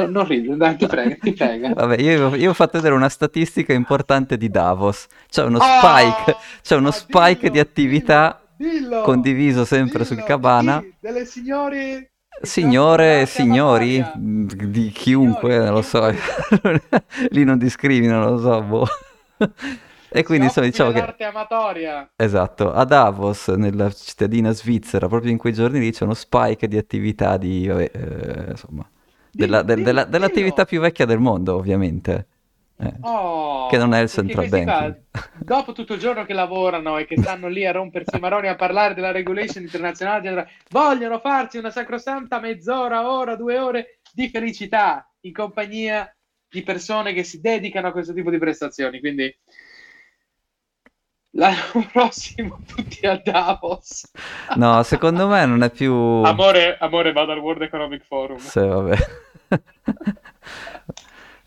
[0.07, 1.73] non ridi, dai, ti prego, ti prego.
[1.73, 5.07] Vabbè, io, io, ho fatto vedere una statistica importante di Davos.
[5.29, 10.23] C'è uno oh, spike, c'è uno spike dillo, di attività dillo, condiviso sempre dillo, sul
[10.23, 10.83] Cabana.
[10.99, 16.07] Delle signore Signore e signori, di chiunque, signori, non lo so,
[17.29, 18.87] lì non discriminano, lo so, boh.
[20.09, 21.23] E quindi insomma diciamo che...
[21.23, 22.09] amatoria.
[22.15, 26.77] Esatto, a Davos, nella cittadina svizzera, proprio in quei giorni lì c'è uno spike di
[26.77, 27.67] attività di...
[27.67, 28.89] Vabbè, eh, insomma,
[29.31, 32.27] della, de, della, dell'attività più vecchia del mondo, ovviamente.
[32.79, 35.03] Eh, oh, che non è il central banking.
[35.39, 38.55] dopo tutto il giorno che lavorano e che stanno lì a rompersi i maroni a
[38.55, 45.33] parlare della regulation internazionale, vogliono farsi una sacrosanta mezz'ora, ora, due ore di felicità in
[45.33, 46.11] compagnia
[46.49, 48.99] di persone che si dedicano a questo tipo di prestazioni.
[48.99, 49.35] Quindi
[51.31, 54.11] l'anno prossimo tutti a Davos.
[54.55, 55.93] No, secondo me non è più...
[55.93, 58.37] Amore, amore vado al World Economic Forum.
[58.37, 58.95] Sì, vabbè.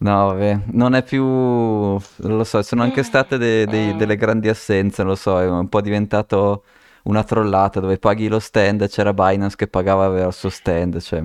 [0.00, 4.48] No, vabbè, non è più, non lo so, sono anche state de- de- delle grandi
[4.48, 6.64] assenze, non lo so, è un po' diventato
[7.02, 11.22] una trollata dove paghi lo stand, c'era Binance che pagava verso stand, cioè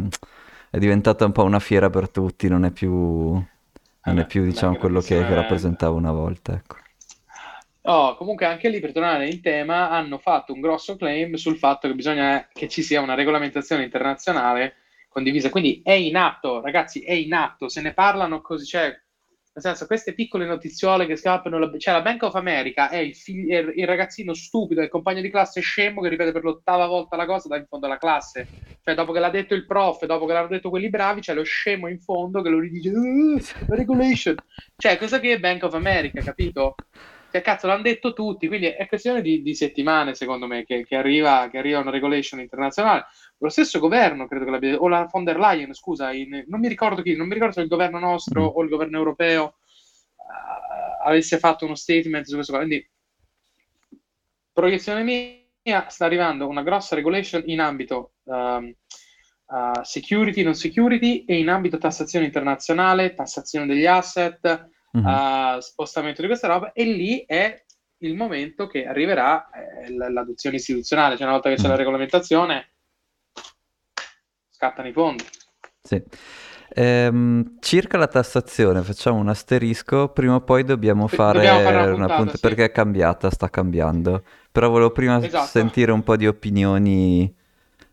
[0.70, 4.76] è diventata un po' una fiera per tutti, non è più, non è più diciamo
[4.76, 6.76] quello che, che rappresentava una volta, ecco.
[7.84, 11.88] Oh, comunque anche lì per tornare in tema hanno fatto un grosso claim sul fatto
[11.88, 14.76] che bisogna che ci sia una regolamentazione internazionale
[15.16, 15.50] condivisa.
[15.50, 17.70] Quindi è in atto, ragazzi, è in atto.
[17.70, 18.94] Se ne parlano così, cioè,
[19.58, 23.16] Nel senso, queste piccole notiziole che scappano, la- cioè la Bank of America è il,
[23.16, 27.16] fig- è il ragazzino stupido, il compagno di classe scemo che ripete per l'ottava volta
[27.16, 28.50] la cosa da in fondo alla classe.
[28.82, 31.44] Cioè, dopo che l'ha detto il prof, dopo che l'hanno detto quelli bravi, c'è lo
[31.44, 34.36] scemo in fondo che lo ridice, "Uh, regulation.
[34.76, 36.76] Cioè, cosa che è Bank of America, capito?
[37.36, 40.96] Cioè, cazzo, l'hanno detto tutti, quindi è questione di, di settimane, secondo me, che, che
[40.96, 43.08] arriva, che arriva una regulation internazionale.
[43.40, 46.70] Lo stesso governo, credo che l'abbia, o la von der Leyen, scusa, in- non mi
[46.70, 48.56] ricordo chi, non mi ricordo se il governo nostro Mm.
[48.56, 49.56] o il governo europeo
[50.18, 52.54] eh, avesse fatto uno statement su questo.
[52.54, 52.62] qua.
[52.62, 52.90] Quindi,
[54.54, 58.74] proiezione mia, sta arrivando una grossa regulation in ambito ehm,
[59.52, 65.08] eh, security, non security e in ambito tassazione internazionale, tassazione degli asset, Mhm.
[65.08, 67.64] eh, spostamento di questa roba, e lì è
[68.00, 72.70] il momento che arriverà eh, l'adozione istituzionale, cioè una volta che c'è la regolamentazione,
[74.50, 75.24] scattano i fondi.
[75.82, 76.02] Sì.
[76.78, 81.86] Ehm, circa la tassazione, facciamo un asterisco, prima o poi dobbiamo fare dobbiamo fare una
[81.86, 82.42] una puntata, puntata sì.
[82.42, 84.24] perché è cambiata, sta cambiando.
[84.52, 85.46] Però volevo prima Esatto.
[85.46, 87.34] sentire un po' di opinioni,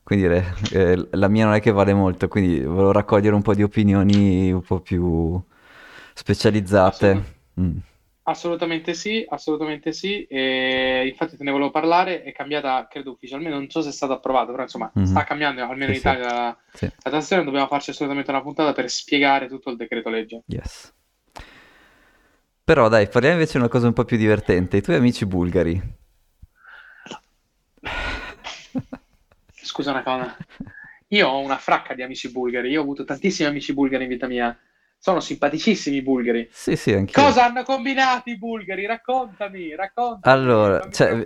[0.02, 0.26] quindi
[0.70, 4.50] eh, la mia non è che vale molto, quindi volevo raccogliere un po' di opinioni
[4.52, 5.40] un po' più
[6.14, 7.06] specializzate.
[7.10, 7.76] Assolut- Mm.
[8.24, 10.24] Assolutamente sì, assolutamente sì.
[10.24, 14.12] E infatti te ne volevo parlare, è cambiata, credo ufficialmente, non so se è stato
[14.14, 15.04] approvato, però insomma Mhm.
[15.04, 15.98] sta cambiando almeno Sì, in sì.
[15.98, 20.08] Italia la, Sì, la tassazione, dobbiamo farci assolutamente una puntata per spiegare tutto il decreto
[20.08, 20.42] legge.
[20.46, 20.94] yes.
[22.64, 24.76] Però dai, parliamo invece di una cosa un po' più divertente.
[24.76, 25.82] I tuoi amici bulgari.
[29.54, 30.36] Scusa una cosa,
[31.08, 34.26] io ho una fracca di amici bulgari, io ho avuto tantissimi amici bulgari in vita
[34.26, 34.56] mia,
[35.02, 36.48] sono simpaticissimi i bulgari.
[36.52, 37.20] Sì, sì, anch'io.
[37.20, 38.86] Cosa hanno combinato i bulgari?
[38.86, 41.24] Raccontami, raccontami, Allora, cioè,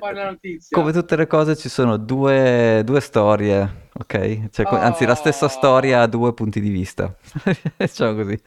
[0.71, 4.49] come tutte le cose ci sono due, due storie, ok?
[4.49, 7.15] Cioè, co- anzi, la stessa storia ha due punti di vista.
[7.77, 8.41] Diciamo così.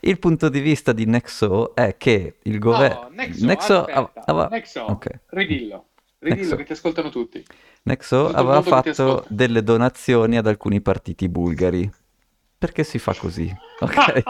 [0.00, 2.98] Il punto di vista di Nexo è che il governo...
[2.98, 5.20] Oh, Nexo, aspetta, ava- Nexo, ok.
[5.26, 6.56] ridillo, ridillo Nexo.
[6.56, 7.44] che ti ascoltano tutti.
[7.84, 11.88] Nexo Tutto aveva fatto delle donazioni ad alcuni partiti bulgari.
[12.58, 13.52] Perché si fa così?
[13.80, 14.22] Ok?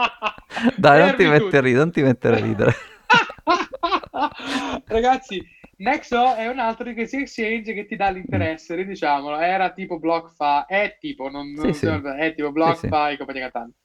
[0.75, 2.73] Dai, non ti mettere non ti mettere a ridere.
[4.87, 5.43] Ragazzi,
[5.77, 9.39] Nexo è un altro di questi exchange che ti dà l'interesse, diciamolo.
[9.39, 11.87] Era tipo BlockFi, è tipo, non, non Sì, sì.
[11.87, 13.13] è tipo Sì, BlockFi sì.
[13.13, 13.77] e compagnia cantante.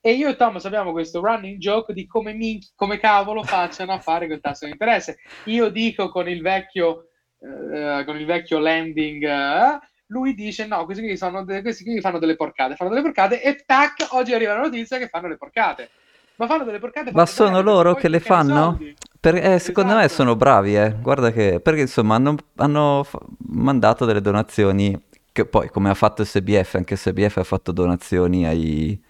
[0.00, 4.00] E io e Thomas abbiamo questo running joke di come, minch- come cavolo facciano a
[4.00, 5.18] fare quel tasso di interesse.
[5.44, 9.78] Io dico con il vecchio, eh, con il vecchio landing, eh,
[10.14, 13.42] lui dice no, questi qui, sono de- questi qui fanno delle porcate, fanno delle porcate
[13.42, 15.90] e tac, oggi arriva la notizia che fanno le porcate.
[16.36, 18.78] Ma fanno delle porcate Ma sono loro che le fanno?
[19.20, 20.14] Per- eh, secondo me Esatto.
[20.14, 20.94] sono bravi, eh.
[21.00, 21.60] Guarda che...
[21.60, 25.00] Perché insomma hanno, hanno fa- mandato delle donazioni
[25.32, 29.00] che poi, come ha fatto SBF, anche SBF ha fatto donazioni ai,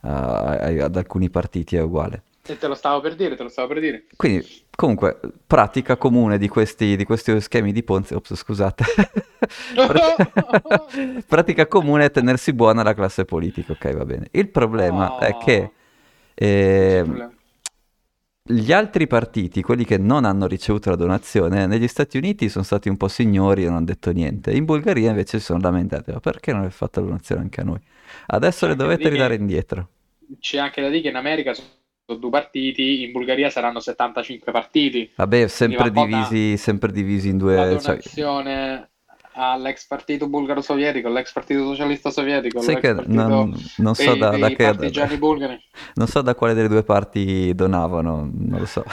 [0.00, 2.22] a- ai- ad alcuni partiti, è uguale.
[2.46, 4.04] E te lo stavo per dire, te lo stavo per dire.
[4.16, 8.14] Quindi, comunque, pratica comune di questi, di questi schemi di Ponzi...
[8.14, 8.84] Ops, scusate.
[9.74, 10.86] Pra-
[11.26, 14.28] pratica comune è tenersi buona la classe politica, ok, va bene.
[14.32, 15.70] Il problema è che...
[16.34, 17.32] Ehm, problema.
[18.46, 22.88] gli altri partiti, quelli che non hanno ricevuto la donazione, negli Stati Uniti sono stati
[22.88, 24.50] un po' signori e non hanno detto niente.
[24.52, 27.64] In Bulgaria invece si sono lamentati, ma perché non avete fatto la donazione anche a
[27.64, 27.80] noi?
[28.26, 29.88] Adesso C'è le dovete dire che- ridare indietro.
[30.40, 31.68] C'è anche da dire che in America sono
[32.06, 35.10] due partiti, in Bulgaria saranno 75 partiti.
[35.16, 37.80] Vabbè, sempre divisi, sempre divisi in La due...
[37.80, 38.88] cioè- donazione
[39.36, 44.36] all'ex partito bulgaro sovietico, all'ex partito socialista sovietico, sai che non, non so dei, da,
[44.36, 44.72] da che...
[45.94, 48.84] Non so da quale delle due parti donavano, non lo so.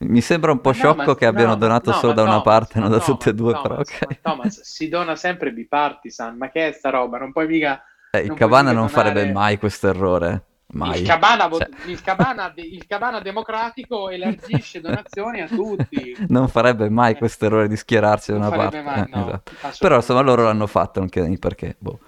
[0.00, 2.22] Mi sembra un po' no, sciocco ma- che abbiano no, ma- donato no, solo da
[2.22, 3.98] una parte non da tutte e due, però ok.
[4.08, 7.18] ma Thomas, si dona sempre bipartisan, ma che è sta roba?
[7.18, 7.82] Non puoi mica...
[8.12, 10.44] Eh, il non mica non farebbe donare- mai questo errore.
[10.72, 11.00] Mai.
[11.00, 16.14] Il Cabana, vo- Cioè, il, Cabana, il Cabana democratico elargisce donazioni a tutti.
[16.28, 18.80] non farebbe mai questo errore di schierarsi da una parte.
[18.82, 19.52] mai, Eh, no, esatto.
[19.78, 21.76] Però insomma loro l'hanno fatto, non chiedemi perché.
[21.78, 21.98] boh.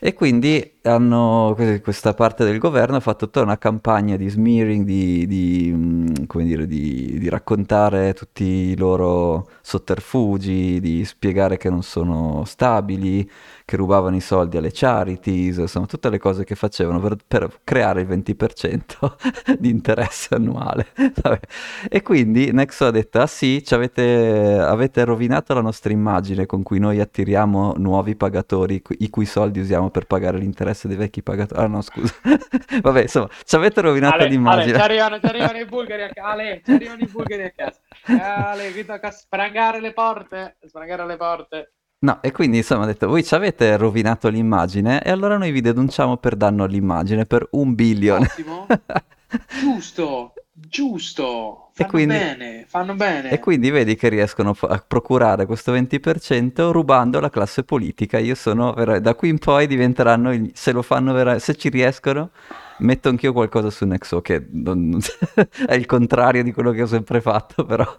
[0.00, 4.84] E quindi hanno, que- questa parte del governo ha fatto tutta una campagna di smearing,
[4.84, 11.70] di, di, mm, come dire, di, di raccontare tutti i loro sotterfugi, di spiegare che
[11.70, 13.28] non sono stabili,
[13.66, 18.02] che rubavano i soldi alle charities, insomma tutte le cose che facevano per, per creare
[18.02, 20.88] il 20% di interesse annuale.
[20.94, 21.40] Vabbè.
[21.88, 26.62] E quindi Nexo ha detto, ah sì, ci avete, avete rovinato la nostra immagine con
[26.62, 31.62] cui noi attiriamo nuovi pagatori, i cui soldi usiamo per pagare l'interesse dei vecchi pagatori.
[31.62, 32.14] Ah no, scusa.
[32.82, 34.76] Vabbè, insomma, ci avete rovinato Ale, Ale, l'immagine.
[34.76, 36.28] ci arrivano, ci arrivano i bulgari a casa.
[36.28, 37.80] Ale, ci arrivano i bulgari a casa.
[38.06, 40.58] Ale, qui tocca sprangare le porte.
[40.66, 41.72] Sprangare le porte.
[42.04, 45.62] No, e quindi insomma ha detto, voi ci avete rovinato l'immagine e allora noi vi
[45.62, 48.20] denunciamo per danno all'immagine per un billion.
[48.20, 48.66] Ottimo.
[49.58, 50.34] Giusto.
[50.56, 53.30] Giusto, fanno quindi, bene, fanno bene.
[53.30, 58.18] E quindi vedi che riescono a procurare questo 20% rubando la classe politica.
[58.18, 62.30] Io sono, da qui in poi diventeranno, se lo fanno, vera, se ci riescono,
[62.78, 64.96] metto anch'io qualcosa su Nexo, che non,
[65.66, 67.96] è il contrario di quello che ho sempre fatto, però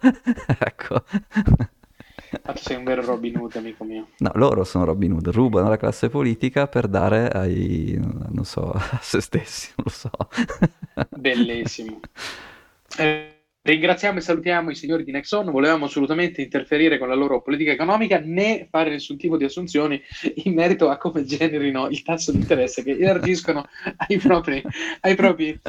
[0.58, 1.02] ecco.
[2.54, 4.08] Sei un vero Robin Hood, amico mio.
[4.18, 8.98] No, loro sono Robin Hood, rubano la classe politica per dare ai, non so, a
[9.00, 10.10] se stessi, non lo so.
[11.16, 12.00] Bellissimo.
[12.98, 17.42] Eh, ringraziamo e salutiamo i signori di Nexon, non volevamo assolutamente interferire con la loro
[17.42, 20.00] politica economica né fare nessun tipo di assunzioni
[20.44, 23.64] in merito a come generino il tasso di interesse che elargiscono
[24.08, 24.62] ai propri,
[25.00, 25.60] ai propri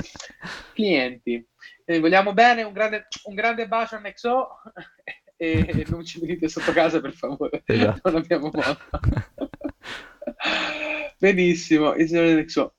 [0.74, 1.46] clienti.
[1.86, 4.48] Eh, vogliamo bene, un grande, un grande bacio a Nexo
[5.38, 8.10] e non ci venite sotto casa per favore, esatto.
[8.10, 8.78] non abbiamo modo.
[11.18, 12.76] Benissimo, il signore Nexo.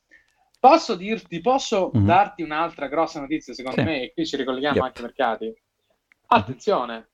[0.61, 2.05] Posso dirti, posso mm-hmm.
[2.05, 3.87] darti un'altra grossa notizia, secondo sì.
[3.87, 4.85] me, e qui ci ricolleghiamo yep.
[4.85, 5.55] anche ai mercati.
[6.27, 7.09] Attenzione,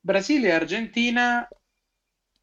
[0.00, 1.48] Brasile e Argentina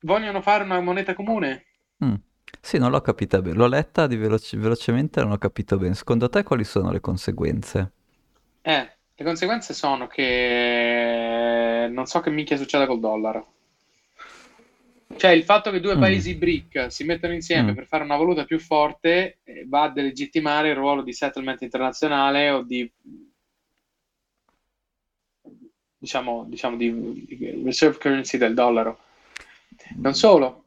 [0.01, 1.65] vogliono fare una moneta comune?
[2.03, 2.15] Mm.
[2.61, 3.55] Sì, non l'ho capita bene.
[3.55, 5.93] L'ho letta di veloce- velocemente, non ho capito bene.
[5.93, 7.91] Secondo te quali sono le conseguenze?
[8.61, 10.21] Eh, le conseguenze sono che
[11.87, 13.53] non so che minchia succeda col dollaro.
[15.17, 15.99] Cioè il fatto che due mm.
[15.99, 17.75] paesi BRIC si mettano insieme mm.
[17.75, 22.49] per fare una valuta più forte eh, va a delegittimare il ruolo di settlement internazionale
[22.49, 22.91] o di
[25.97, 28.99] diciamo, diciamo di, di reserve currency del dollaro.
[29.97, 30.65] Non solo.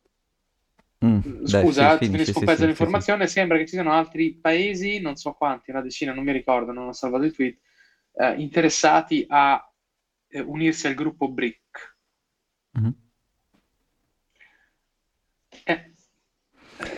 [1.05, 1.45] Mm.
[1.45, 3.27] Scusa, Dai, sì, ti finisco un pezzo sì, di informazione.
[3.27, 6.73] Sì, sembra che ci siano altri paesi, non so quanti, una decina, non mi ricordo,
[6.73, 7.59] non ho salvato il tweet,
[8.15, 9.68] eh, interessati a
[10.29, 11.97] eh, unirsi al gruppo BRIC.
[12.79, 12.91] Mm-hmm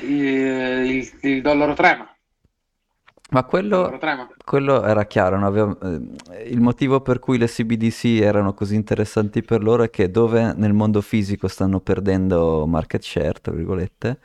[0.02, 2.06] eh, il, il, dollaro trema.
[3.30, 3.96] Ma quello,
[4.44, 9.62] quello era chiaro, aveva, eh, il motivo per cui le CBDC erano così interessanti per
[9.62, 14.18] loro è che dove nel mondo fisico stanno perdendo market share, tra virgolette,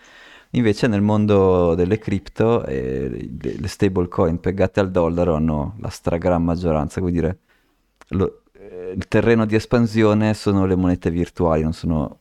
[0.52, 6.44] invece nel mondo delle cripto eh, le stable coin pegate al dollaro hanno la stragrande
[6.44, 7.38] maggioranza, quindi dire,
[8.10, 8.45] lo,
[8.76, 12.20] eh, il terreno di espansione sono le monete virtuali, non sono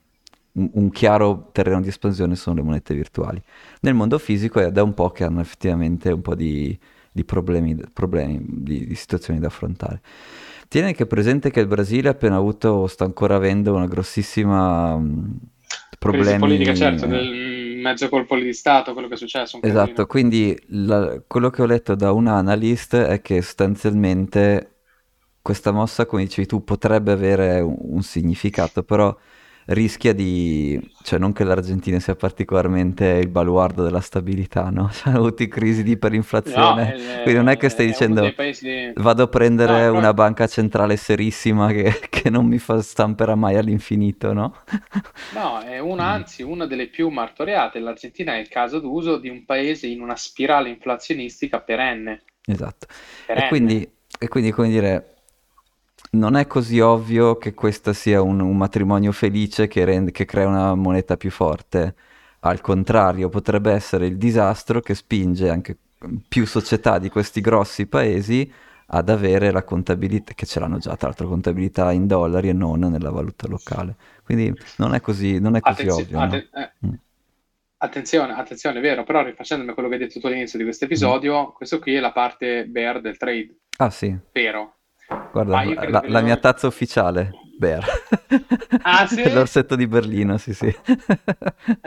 [0.53, 3.43] un, chiaro terreno di espansione sono le monete virtuali.
[3.81, 6.79] Nel mondo fisico è da un po' che hanno effettivamente un po' di,
[7.11, 10.01] di problemi, problemi di, di, situazioni da affrontare.
[10.69, 15.37] Tieni anche presente che il Brasile ha appena avuto, sta ancora avendo una grossissima um,
[15.99, 16.38] problemi...
[16.38, 19.59] politica, certo, del mezzo colpo di Stato, quello che è successo.
[19.61, 20.07] esatto, casino.
[20.07, 24.74] quindi la, quello che ho letto da un analyst è che sostanzialmente
[25.45, 29.15] questa mossa, come dicevi tu, potrebbe avere un, un significato, però
[29.67, 30.81] rischia di...
[31.03, 34.89] cioè non che l'Argentina sia particolarmente il baluardo della stabilità, no?
[34.93, 38.91] Cioè, hanno avuto crisi di iperinflazione, no, è, quindi non è che stai dicendo paesi...
[38.95, 40.15] vado a prendere no, una no.
[40.15, 44.57] banca centrale serissima che, che, non mi fa stamperà mai all'infinito, no?
[45.35, 49.45] No, è una, anzi una delle più martoriate, l'Argentina è il caso d'uso di un
[49.45, 52.23] paese in una spirale inflazionistica perenne.
[52.47, 52.87] Esatto,
[53.27, 53.45] perenne.
[53.45, 55.13] E, quindi, e quindi come dire
[56.14, 60.46] non è così ovvio che questo sia un, un matrimonio felice che, rende, che crea
[60.46, 61.94] una moneta più forte.
[62.40, 65.77] Al contrario, potrebbe essere il disastro che spinge anche
[66.29, 68.50] più società di questi grossi paesi
[68.87, 72.81] ad avere la contabilità, che ce l'hanno già, tra l'altro, contabilità in dollari e non
[72.81, 73.96] nella valuta locale.
[74.22, 76.20] Quindi non è così, non è così Attenzio- ovvio.
[76.20, 76.61] Atten- no?
[76.61, 76.72] eh.
[76.87, 76.94] mm.
[77.77, 80.87] Attenzione, attenzione, è vero, però rifacendomi a quello che hai detto tu all'inizio di questo
[80.87, 81.55] episodio, mm.
[81.55, 83.57] questo qui è la parte bear del trade.
[83.79, 84.16] Ah sì.
[84.33, 84.77] Vero.
[85.07, 87.85] Guarda, la, la, mia tazza ufficiale, Bear.
[88.83, 89.31] Ah sì?
[89.33, 90.75] L'orsetto di Berlino, sì sì.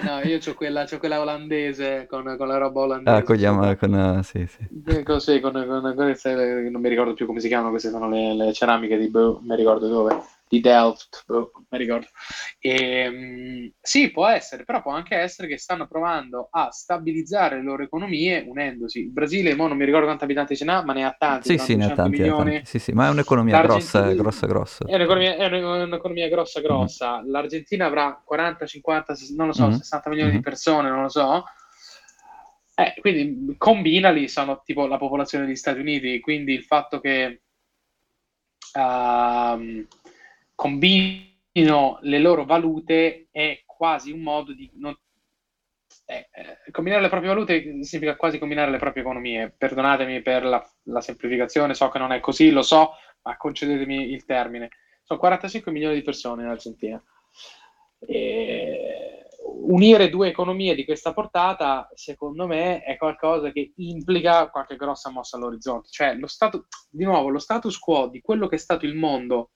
[0.04, 3.18] no, io ho quella, c'ho quella olandese con, con, la roba olandese.
[3.18, 5.04] Ah, con, gli ama, con, sì, sì.
[5.04, 8.34] Con, sì, con, con queste, non mi ricordo più come si chiamano, queste sono le,
[8.36, 12.08] le ceramiche di, boh, mi ricordo dove di Delft, boh, mi ricordo.
[12.60, 17.64] E, ehm, sì, può essere, però può anche essere che stanno provando a stabilizzare le
[17.64, 19.00] loro economie unendosi.
[19.00, 21.50] Il Brasile, mo non mi ricordo quanti abitanti ce n'ha, ma ne ha tanti.
[21.50, 22.62] Sì, sì, ne ha tanti, tanti.
[22.64, 24.86] Sì, sì, ma è un'economia grossa, grossa, grossa.
[24.86, 27.22] È un'economia, è un'economia grossa, grossa.
[27.22, 27.30] Mm.
[27.30, 29.72] L'Argentina avrà 40, 50, non lo so, mm.
[29.72, 30.36] 60 milioni mm.
[30.36, 31.44] di persone, non lo so.
[32.76, 37.42] Eh, quindi combinali, sono tipo la popolazione degli Stati Uniti, quindi il fatto che...
[38.74, 39.88] Uh,
[40.58, 44.70] combinino le loro valute è quasi un modo di...
[44.74, 44.98] Non...
[46.10, 49.54] Eh, eh, combinare le proprie valute significa quasi combinare le proprie economie.
[49.56, 54.26] Perdonatemi per la, la, semplificazione, so che non è così, lo so, ma concedetemi il
[54.26, 54.70] termine.
[55.04, 57.02] Sono 45 milioni di persone in Argentina.
[58.00, 59.28] E
[59.68, 65.38] unire due economie di questa portata, secondo me, è qualcosa che implica qualche grossa mossa
[65.38, 65.90] all'orizzonte.
[65.92, 69.52] Cioè, lo stato, di nuovo, lo status quo di quello che è stato il mondo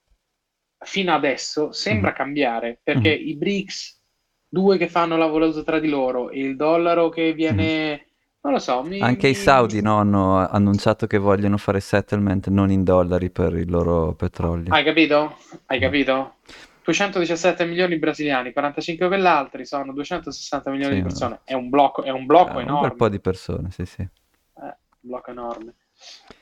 [0.83, 2.15] fino adesso sembra mm.
[2.15, 3.27] cambiare perché mm.
[3.27, 4.01] i BRICS,
[4.47, 7.93] due che fanno la valuta tra di loro, e il dollaro che viene.
[7.93, 8.09] Mm.
[8.43, 8.81] Non lo so.
[8.81, 9.33] Mi, Anche mi...
[9.33, 14.15] i Saudi no, hanno annunciato che vogliono fare settlement non in dollari per il loro
[14.15, 14.73] petrolio.
[14.73, 15.37] Hai capito?
[15.67, 16.37] Hai capito?
[16.83, 21.41] 217 milioni brasiliani, 45 quell'altri, sono 260 milioni sì, di persone.
[21.43, 22.81] È un blocco, è un blocco eh, enorme.
[22.81, 24.01] Un bel po' di persone, sì, sì.
[24.01, 24.09] Eh,
[24.55, 25.75] un blocco enorme.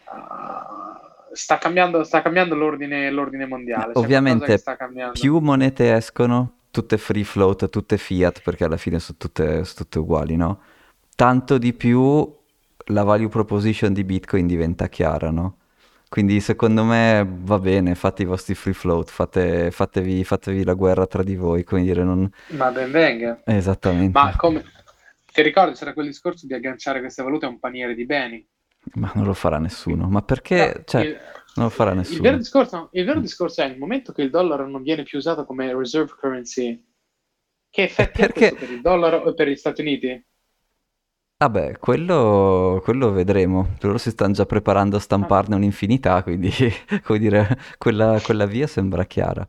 [0.10, 3.94] Uh, sta, cambiando, sta cambiando l'ordine, l'ordine mondiale.
[3.96, 4.62] Ovviamente,
[5.14, 10.00] più monete escono, tutte free float, tutte fiat, perché alla fine sono tutte, sono tutte
[10.00, 10.62] uguali, no?
[11.16, 12.38] Tanto di più
[12.86, 15.58] la value proposition di Bitcoin diventa chiara, no?
[16.10, 21.06] Quindi secondo me va bene, fate i vostri free float, fate, fatevi, fatevi, la guerra
[21.06, 22.28] tra di voi, come dire, non...
[22.48, 23.42] Ma ben venga.
[23.46, 24.18] Esattamente.
[24.18, 24.64] Ma come...
[25.32, 28.44] Ti ricordi, c'era quel discorso di agganciare queste valute a un paniere di beni?
[28.94, 30.74] Ma non lo farà nessuno, ma perché...
[30.76, 31.18] No, cioè, il,
[31.56, 32.18] non lo farà nessuno.
[32.18, 35.18] Il vero, discorso, il vero discorso è, nel momento che il dollaro non viene più
[35.18, 36.86] usato come reserve currency,
[37.70, 38.48] che effetti perché...
[38.50, 40.26] ha per il dollaro e per gli Stati Uniti?
[41.38, 43.76] Vabbè, quello, quello vedremo.
[43.80, 46.52] Loro si stanno già preparando a stamparne un'infinità, quindi,
[47.04, 49.48] come dire, quella, quella via sembra chiara.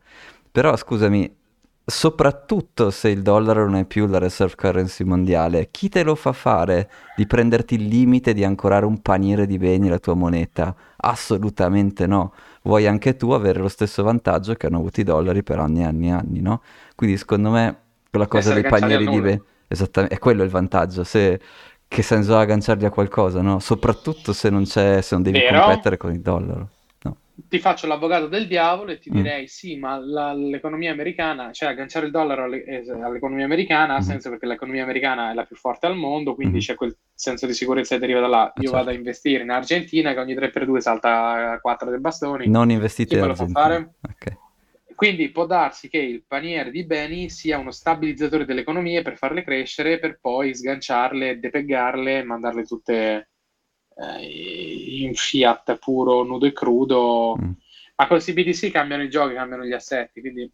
[0.53, 1.40] Però, scusami,
[1.85, 6.33] soprattutto se il dollaro non è più la reserve currency mondiale, chi te lo fa
[6.33, 10.75] fare di prenderti il limite di ancorare un paniere di beni alla tua moneta?
[10.97, 12.33] Assolutamente no.
[12.63, 15.85] Vuoi anche tu avere lo stesso vantaggio che hanno avuto i dollari per anni e
[15.85, 16.63] anni e anni, no?
[16.95, 17.77] Quindi secondo me
[18.11, 19.43] quella cosa dei panieri di beni...
[19.73, 21.05] Esattamente, è quello il vantaggio.
[21.05, 21.41] Se
[21.87, 23.59] che senso ha agganciarli a qualcosa, no?
[23.59, 25.63] Soprattutto se non, c'è, se non devi Vero?
[25.63, 26.69] competere con il dollaro.
[27.49, 29.15] Ti faccio l'avvocato del diavolo e ti mm.
[29.15, 34.03] direi sì, ma la, l'economia americana, cioè agganciare il dollaro alle, all'economia americana ha mm.
[34.03, 36.61] senso perché l'economia americana è la più forte al mondo, quindi mm.
[36.61, 38.53] c'è quel senso di sicurezza che deriva da là.
[38.57, 38.77] Io certo.
[38.77, 42.49] vado a investire in Argentina che ogni 3x2 salta 4 dei bastoni.
[42.49, 43.47] Non investite in Argentina.
[43.47, 43.95] Chi me lo fa fare?
[44.11, 44.49] Ok.
[45.01, 49.43] Quindi può darsi che il paniere di beni sia uno stabilizzatore delle economie per farle
[49.43, 53.30] crescere, per poi sganciarle, depeggarle, mandarle tutte
[54.01, 57.37] eh, in fiat puro, nudo e crudo.
[57.41, 57.51] Mm.
[57.97, 60.51] Ma con BTC cambiano i giochi, cambiano gli assetti, quindi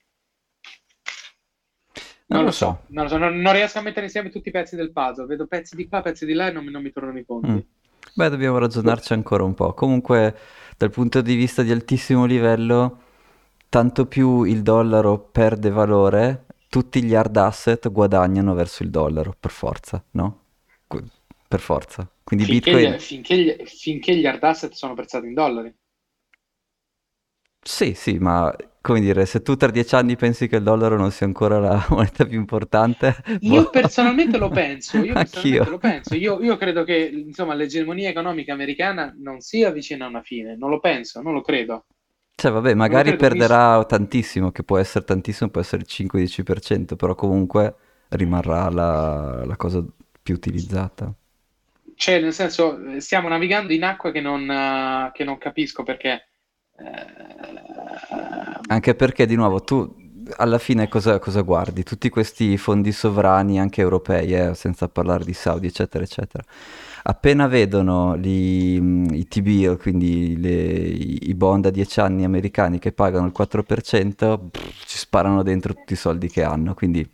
[2.29, 2.83] non, non, lo so.
[2.89, 3.19] non, lo so.
[3.19, 5.27] Non, non, riesco a mettere insieme tutti i pezzi del puzzle.
[5.27, 7.51] Vedo pezzi di qua, pezzi di là e non, non mi tornano i conti.
[7.51, 7.59] Mm.
[8.15, 9.75] Beh, dobbiamo ragionarci ancora un po'.
[9.75, 10.37] Comunque,
[10.77, 13.03] dal punto di vista di altissimo livello,
[13.69, 19.51] tanto più il dollaro perde valore, tutti gli hard asset guadagnano verso il dollaro, per
[19.53, 20.41] forza, no?
[21.49, 22.09] Per forza.
[22.27, 22.95] Quindi finché Bitcoin...
[22.95, 25.73] Gli, finché, gli, finché gli hard asset sono prezzati in dollari.
[27.63, 31.13] Sì, sì, ma come dire, se tu tra dieci anni pensi che il dollaro non
[31.13, 33.15] sia ancora la moneta più importante...
[33.43, 33.71] Io boh.
[33.71, 36.17] personalmente lo penso, io personalmente lo penso.
[36.17, 40.71] Io, io, credo che insomma, l'egemonia economica americana non sia vicina a una fine, non
[40.71, 41.85] lo penso, non lo credo.
[42.35, 43.87] Cioè, vabbè, magari perderà che...
[43.87, 47.77] tantissimo, che può essere tantissimo, può essere il 5-10%, però comunque
[48.09, 49.85] rimarrà la, la, cosa
[50.23, 51.15] più utilizzata.
[51.97, 56.29] Cioè, nel senso, stiamo navigando in acque che non, uh, che non capisco perché...
[56.77, 56.85] Uh...
[58.69, 60.05] Anche perché, di nuovo, tu
[60.37, 61.83] alla fine cosa, cosa, guardi?
[61.83, 66.45] Tutti questi fondi sovrani, anche europei, eh, senza parlare di Saudi, eccetera, eccetera
[67.09, 68.81] appena vedono gli,
[69.13, 74.87] i T-bill, quindi le, i bond a 10 anni americani che pagano il 4%, pff,
[74.87, 77.09] ci sparano dentro tutti i soldi che hanno, quindi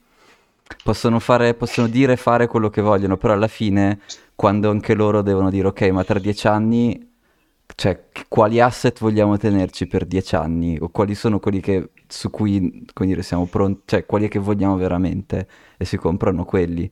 [0.83, 4.01] possono, fare, possono dire e fare quello che vogliono, però alla fine
[4.35, 7.11] quando anche loro devono dire ok, ma tra 10 anni
[7.75, 12.85] cioè quali asset vogliamo tenerci per 10 anni o quali sono quelli che, su cui
[12.93, 15.47] come dire, siamo pronti, cioè quelli che vogliamo veramente
[15.77, 16.91] e si comprano quelli.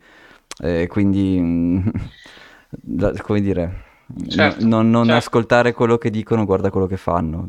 [0.62, 1.82] Eh, quindi
[2.70, 3.84] da, come dire,
[4.28, 5.18] certo, non, non certo.
[5.18, 7.48] ascoltare quello che dicono, guarda quello che fanno.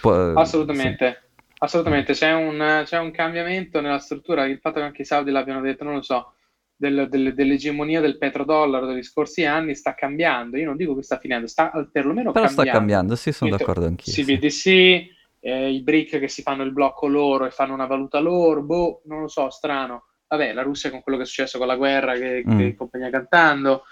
[0.00, 1.27] Può, assolutamente, sì.
[1.58, 2.12] Assolutamente.
[2.12, 4.46] C'è un, c'è un, cambiamento nella struttura.
[4.46, 6.34] Il fatto che anche i Saudi l'abbiano detto, non lo so,
[6.76, 10.56] del, del, dell'egemonia del petrodollaro degli scorsi anni sta cambiando.
[10.56, 12.70] Io non dico che sta finendo, sta perlomeno Però cambiando.
[12.70, 14.12] sta cambiando, sì, sono d'accordo anch'io.
[14.12, 15.10] CBDC, sì.
[15.40, 19.02] eh, i BRIC che si fanno il blocco loro e fanno una valuta loro, boh,
[19.06, 20.04] non lo so, strano.
[20.28, 22.58] Vabbè, la Russia con quello che è successo con la guerra, che, mm.
[22.58, 23.84] che compagnia cantando.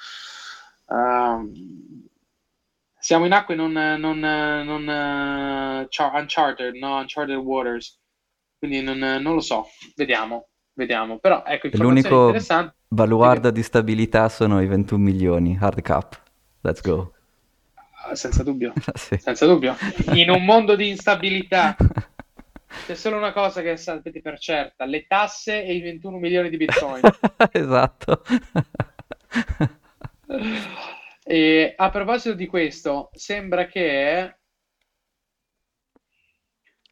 [0.87, 1.51] Uh,
[3.07, 6.97] siamo in acque non, non, non uh, uncharted, no?
[6.97, 8.01] Uncharted waters.
[8.59, 11.19] Quindi non, non, lo so, vediamo, vediamo.
[11.19, 12.35] Però ecco, L'unico
[12.89, 16.21] baluardo di stabilità sono i 21 milioni, hard cap.
[16.63, 17.13] Let's go.
[18.11, 19.17] Uh, senza dubbio, sì.
[19.19, 19.77] senza dubbio.
[20.15, 21.77] In un mondo di instabilità
[22.87, 26.57] C'è solo una cosa che sapete per certa, le tasse e i 21 milioni di
[26.57, 27.03] bitcoin.
[27.53, 28.23] esatto.
[31.29, 34.37] E a proposito di questo, sembra che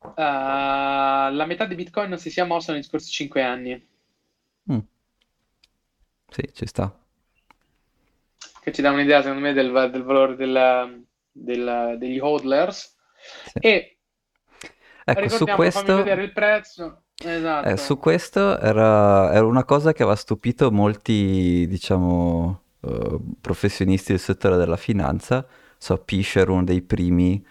[0.01, 3.89] uh, la metà di bitcoin non si sia mossa negli scorsi 5 anni.
[4.71, 4.79] Mm.
[6.29, 6.93] Sì, ci sta.
[8.61, 10.89] Che ci dà un'idea, secondo me, del, del valore della,
[11.31, 12.97] della, degli hodlers.
[13.45, 13.59] Sì.
[13.61, 13.99] E
[15.07, 17.05] Ecco, su questo, vedere il prezzo.
[17.23, 17.77] eh, Esatto.
[17.77, 24.57] su questo era, era una cosa che aveva stupito molti, diciamo, eh, professionisti del settore
[24.57, 25.47] della finanza.
[25.79, 27.45] So, Pisher, uno dei primi,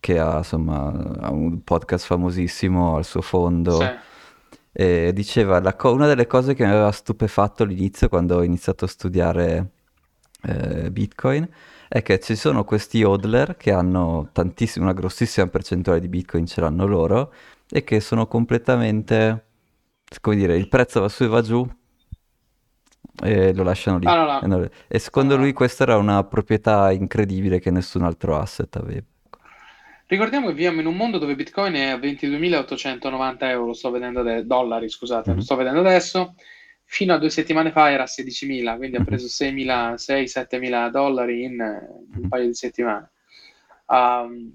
[0.00, 3.80] che ha, insomma, ha un podcast famosissimo al suo fondo.
[3.80, 3.88] Sì.
[4.72, 8.88] E diceva, co- una delle cose che mi aveva stupefatto all'inizio, quando ho iniziato a
[8.88, 9.70] studiare
[10.42, 11.48] eh, Bitcoin,
[11.88, 16.60] è che ci sono questi hodler che hanno tantissima, una grossissima percentuale di Bitcoin ce
[16.60, 17.32] l'hanno loro
[17.68, 19.44] e che sono completamente,
[20.20, 21.68] come dire, il prezzo va su e va giù
[23.22, 24.06] e lo lasciano lì.
[24.06, 24.68] Ah, no, no.
[24.88, 25.42] E, secondo no.
[25.42, 29.02] lui questa era una proprietà incredibile che nessun altro asset aveva.
[30.08, 34.46] Ricordiamo che viviamo in un mondo dove Bitcoin è a 22.890 euro, sto vedendo ade-
[34.46, 35.36] dollari, scusate, Mhm.
[35.36, 36.34] lo sto vedendo adesso.
[36.84, 39.04] Fino a due settimane fa era a 16.000, quindi ha Mhm.
[39.06, 42.28] preso 6.000, 6-7.000 dollari in eh, un Mhm.
[42.28, 43.10] paio di settimane.
[43.86, 44.52] Um,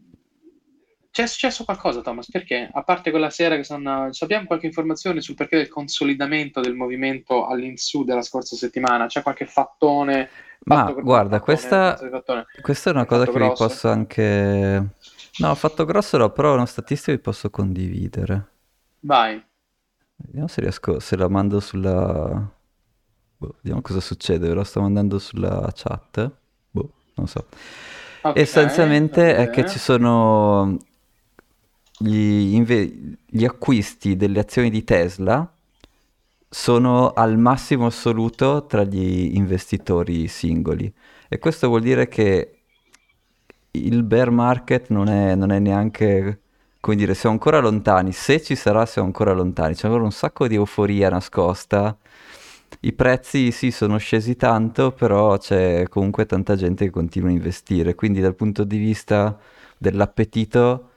[1.11, 2.31] c'è successo qualcosa, Thomas?
[2.31, 2.69] Perché?
[2.71, 4.13] A parte quella sera che sono...
[4.13, 9.07] Sappiamo qualche informazione sul perché del consolidamento del movimento all'insù della scorsa settimana?
[9.07, 10.29] C'è qualche fattone?
[10.63, 11.99] Ma guarda, fattone, questa,
[12.61, 13.67] questa è una cosa che vi grosso?
[13.67, 14.89] posso anche...
[15.39, 18.47] No, fatto grosso, no, però una statistica vi posso condividere.
[19.01, 19.43] Vai.
[20.15, 22.49] Vediamo se riesco, se la mando sulla...
[23.35, 26.31] Boh, vediamo cosa succede, ve la sto mandando sulla chat.
[26.69, 27.47] Boh, non so.
[28.21, 30.77] Ok, Essenzialmente va è che ci sono
[32.01, 35.49] gli, inve- gli acquisti delle azioni di Tesla
[36.49, 40.91] sono al massimo assoluto tra gli investitori singoli.
[41.29, 42.55] E questo vuol dire che
[43.71, 46.41] il bear market non è, non è neanche,
[46.81, 48.11] come dire, siamo ancora lontani.
[48.11, 49.75] Se ci sarà, siamo ancora lontani.
[49.75, 51.97] C'è ancora un sacco di euforia nascosta.
[52.81, 57.95] I prezzi sì, sono scesi tanto, però c'è comunque tanta gente che continua a investire.
[57.95, 59.37] Quindi dal punto di vista
[59.77, 60.90] dell'appetito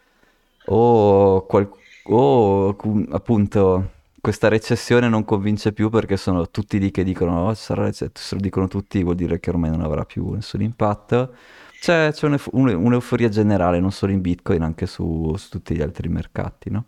[0.66, 1.70] o, qual-
[2.04, 2.76] o,
[3.10, 3.90] appunto
[4.20, 8.34] questa recessione non convince più perché sono tutti lì che dicono oh, sarà recessione, se
[8.36, 11.34] lo dicono tutti vuol dire che ormai non avrà più nessun impatto.
[11.78, 15.82] C'è, c'è un'euf- un- un'euforia generale, non solo in Bitcoin, anche su, su tutti gli
[15.82, 16.84] altri mercati, no?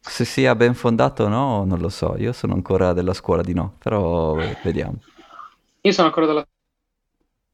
[0.00, 3.52] Se sia ben fondato o no, non lo so, io sono ancora della scuola di
[3.52, 4.98] no, però vediamo.
[5.82, 6.46] Io sono ancora della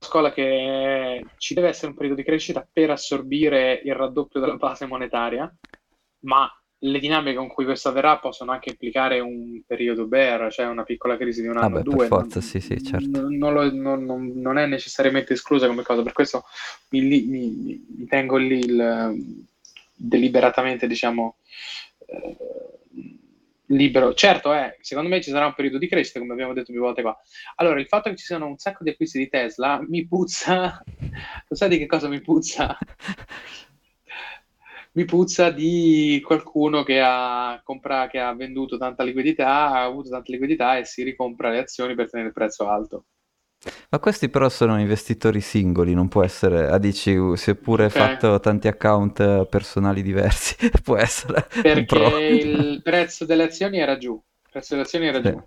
[0.04, 4.86] scuola che ci deve essere un periodo di crescita per assorbire il raddoppio della base
[4.86, 5.52] monetaria,
[6.20, 6.48] ma
[6.78, 11.16] le dinamiche con cui questo avverrà possono anche implicare un periodo bear, cioè una piccola
[11.16, 12.06] crisi di un anno o per due.
[12.06, 13.28] forza, Non, sì, sì, certo.
[13.28, 16.44] non- lo- non- non- è necessariamente esclusa come cosa, per questo
[16.90, 19.42] mi, mi- mi tengo lì il-
[19.96, 21.36] deliberatamente, diciamo,
[22.06, 22.36] eh,
[23.66, 24.14] libero.
[24.14, 27.02] Certo, è, secondo me ci sarà un periodo di crescita, come abbiamo detto più volte
[27.02, 27.16] qua.
[27.56, 30.82] Allora, il fatto che ci siano un sacco di acquisti di Tesla mi puzza.
[31.48, 32.76] Lo sai di che cosa mi puzza?
[34.92, 40.30] Mi puzza di qualcuno che ha, compra- che ha venduto tanta liquidità, ha avuto tanta
[40.30, 43.06] liquidità e si ricompra le azioni per tenere il prezzo alto.
[43.90, 47.96] Ma questi però sono investitori singoli, non può essere, ah, dici, uh, seppure Ok.
[47.96, 51.46] fatto tanti account personali diversi, può essere.
[51.60, 54.12] Perché il prezzo delle azioni era giù.
[54.14, 55.30] Il prezzo delle azioni era Sì.
[55.32, 55.42] giù.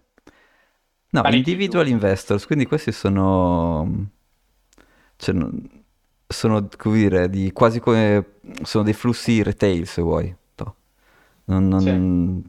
[1.09, 1.89] No, Parecchio individual giù.
[1.89, 4.09] investors, quindi questi sono,
[5.17, 5.35] cioè,
[6.27, 10.35] sono, come dire, di, quasi come, sono dei flussi retail se vuoi.
[10.55, 10.75] No.
[11.45, 12.43] Non- non-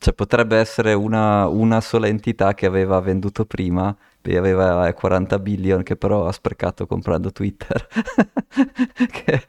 [0.00, 5.38] cioè, potrebbe essere una, una sola entità che aveva venduto prima, e aveva eh, 40
[5.38, 7.86] billion che però ha sprecato comprando Twitter,
[9.12, 9.46] che,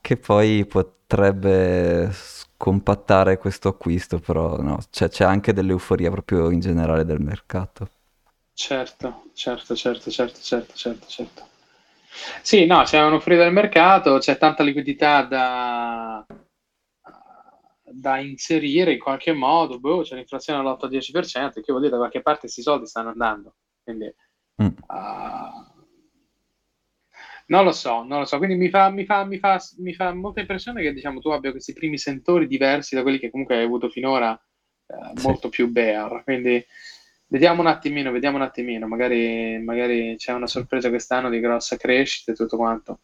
[0.00, 7.04] che poi potrebbe scompattare questo acquisto, però no, c'è c'è anche dell'euforia proprio in generale
[7.04, 7.88] del mercato.
[8.54, 11.48] Certo, certo, certo, certo, certo, certo, certo.
[12.42, 16.24] Sì, no, c'è un'offerta del mercato, c'è tanta liquidità da,
[17.94, 22.40] da inserire in qualche modo, boh, c'è l'inflazione all'8-10%, che vuol dire da qualche parte
[22.40, 23.54] questi soldi stanno andando.
[23.82, 24.12] Quindi,
[24.62, 24.66] Mm.
[24.86, 25.72] ah,
[27.46, 28.38] non lo so, non lo so.
[28.38, 31.50] Quindi mi fa, mi fa, mi fa, mi fa molta impressione che diciamo, tu abbia
[31.50, 34.32] questi primi sentori diversi da quelli che comunque hai avuto finora,
[34.86, 35.26] eh, Sì.
[35.26, 36.22] molto più bear.
[36.24, 36.64] Quindi
[37.26, 38.86] vediamo un attimino, vediamo un attimino.
[38.86, 43.00] Magari, magari c'è una sorpresa quest'anno di grossa crescita e tutto quanto.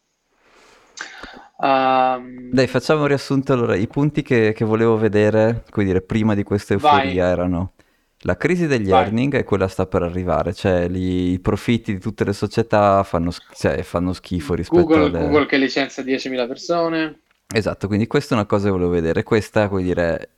[1.61, 3.75] Um, Dai, facciamo un riassunto allora.
[3.75, 7.73] I punti che, che volevo vedere, come dire, prima di questa euforia vai, erano
[8.21, 8.91] la crisi degli vai.
[8.91, 13.31] earning e quella sta per arrivare, cioè lì i profitti di tutte le società fanno,
[13.53, 15.17] cioè, fanno schifo rispetto Google, alle...
[15.17, 17.19] Google che licenzia 10.000 persone.
[17.51, 19.23] Esatto, quindi questa è una cosa che volevo vedere.
[19.23, 20.29] Questa, come dire,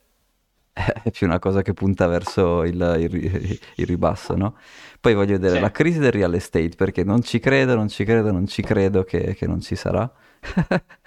[0.73, 4.55] è più una cosa che punta verso il, il il ribasso, no?
[4.99, 8.05] Poi voglio vedere Sì, la crisi del real estate, perché non ci credo, non ci
[8.05, 10.09] credo, non ci credo che, che non ci sarà.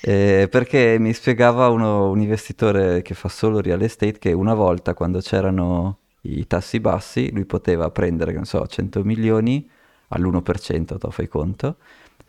[0.00, 4.94] Eh, perché mi spiegava uno- un investitore che fa solo real estate che una volta,
[4.94, 9.68] quando c'erano i tassi bassi, lui poteva prendere, non so, 100 milioni
[10.08, 11.78] all'1%, tu fai conto,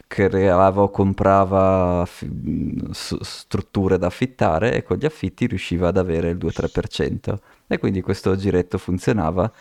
[0.08, 6.38] creava o comprava s- strutture da affittare e con gli affitti riusciva ad avere il
[6.38, 7.41] 2-3%.
[7.68, 9.52] E quindi questo giretto funzionava.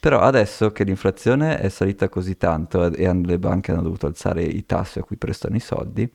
[0.00, 4.64] Però adesso che l'inflazione è salita così tanto e le banche hanno dovuto alzare i
[4.64, 6.08] tassi a cui prestano i soldi,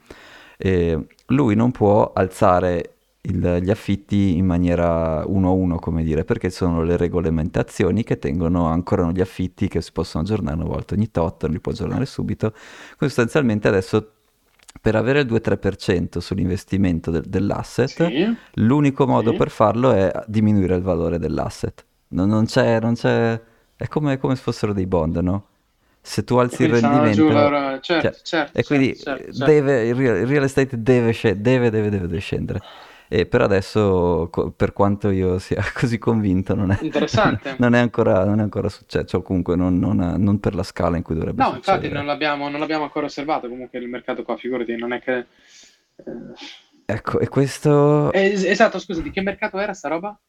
[0.58, 2.90] eh, lui non può alzare
[3.22, 8.20] il- gli affitti in maniera uno a uno, come dire, perché sono le regolamentazioni che
[8.20, 11.72] tengono ancora gli affitti che si possono aggiornare una volta ogni tot, non li può
[11.72, 12.54] aggiornare subito.
[12.98, 14.12] Sostanzialmente adesso
[14.82, 19.38] per avere il 2-3% sull'investimento del- dell'asset, sì, l'unico modo sì.
[19.38, 21.86] per farlo è diminuire il valore dell'asset.
[22.10, 23.42] Non, non c'è, non c'è...
[23.76, 25.48] È come, come se fossero dei bond, no?
[26.02, 27.30] Se tu alzi il rendimento...
[27.30, 27.80] loro.
[27.80, 29.46] Cioè, Certo, certo, e quindi certo, certo, certo.
[29.46, 32.62] deve, il real, il real estate deve, deve, deve, deve, scendere.
[33.08, 36.80] E per adesso, per quanto io sia così convinto, non è,
[37.58, 40.98] non è ancora, non è ancora successo, cioè, comunque non, non- non per la scala
[40.98, 42.06] in cui dovrebbe No, infatti non succedere.
[42.06, 45.18] l'abbiamo non l'abbiamo ancora osservato comunque il mercato qua, figurati, non è che...
[45.18, 45.26] eh,
[46.86, 50.20] Ecco, e questo, es- esatto, scusa, di che mercato era sta roba?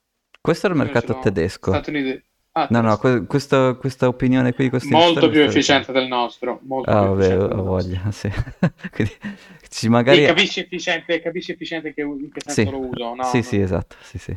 [0.40, 1.70] questo è il mercato tedesco.
[1.72, 2.24] Stati Uniti.
[2.55, 6.90] Ah, No, no, que- questa, questa opinione qui, questo Molto più efficiente del nostro, molto
[6.92, 8.30] Ah, più vabbè, efficiente ho voglia, sì.
[8.92, 9.12] Quindi,
[9.68, 10.22] ci Sì, magari...
[10.22, 13.14] capisci efficiente, capisci efficiente che, in che senso Sì, lo uso?
[13.14, 13.61] No, sì, sì, no.
[13.61, 14.36] esatto, sì, sì.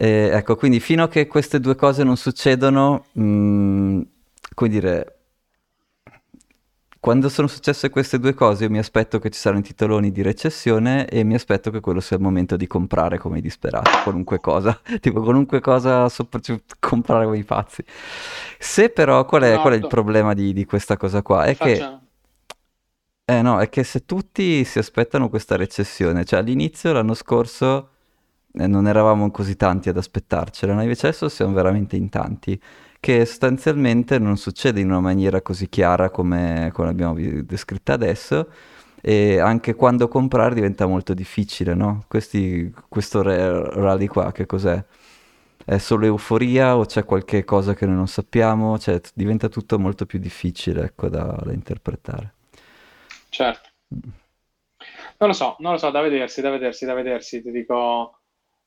[0.00, 4.00] Eh, ecco, quindi fino a che queste due cose non succedono, mh,
[4.54, 5.17] come dire,
[7.00, 10.22] quando sono successe queste due cose, io mi aspetto che ci saranno i titoloni di
[10.22, 14.40] recessione e mi aspetto che quello sia il momento di comprare come i disperati, qualunque
[14.40, 17.84] cosa, tipo qualunque cosa, sopra- cioè, comprare come i pazzi.
[18.58, 19.86] Se però, qual è, qual è il Esatto.
[19.86, 21.44] problema di, di questa cosa qua?
[21.44, 22.00] È che Faccia...
[23.24, 27.90] eh no, è che se tutti si aspettano questa recessione, cioè all'inizio l'anno scorso
[28.54, 30.82] eh, non eravamo così tanti ad aspettarcela, no?
[30.82, 32.60] Invece adesso siamo veramente in tanti,
[33.00, 38.50] che sostanzialmente non succede in una maniera così chiara come, come l'abbiamo descritta adesso,
[39.00, 42.04] e anche quando comprare diventa molto difficile, no?
[42.08, 44.84] Questi, questo rally qua, che cos'è?
[45.64, 48.78] È solo euforia o c'è qualche cosa che noi non sappiamo?
[48.78, 52.34] Cioè, diventa tutto molto più difficile, ecco, da da interpretare.
[53.28, 53.68] Certo.
[53.88, 57.42] Non lo so, non lo so, da vedersi, da vedersi, da vedersi.
[57.42, 58.18] Ti dico,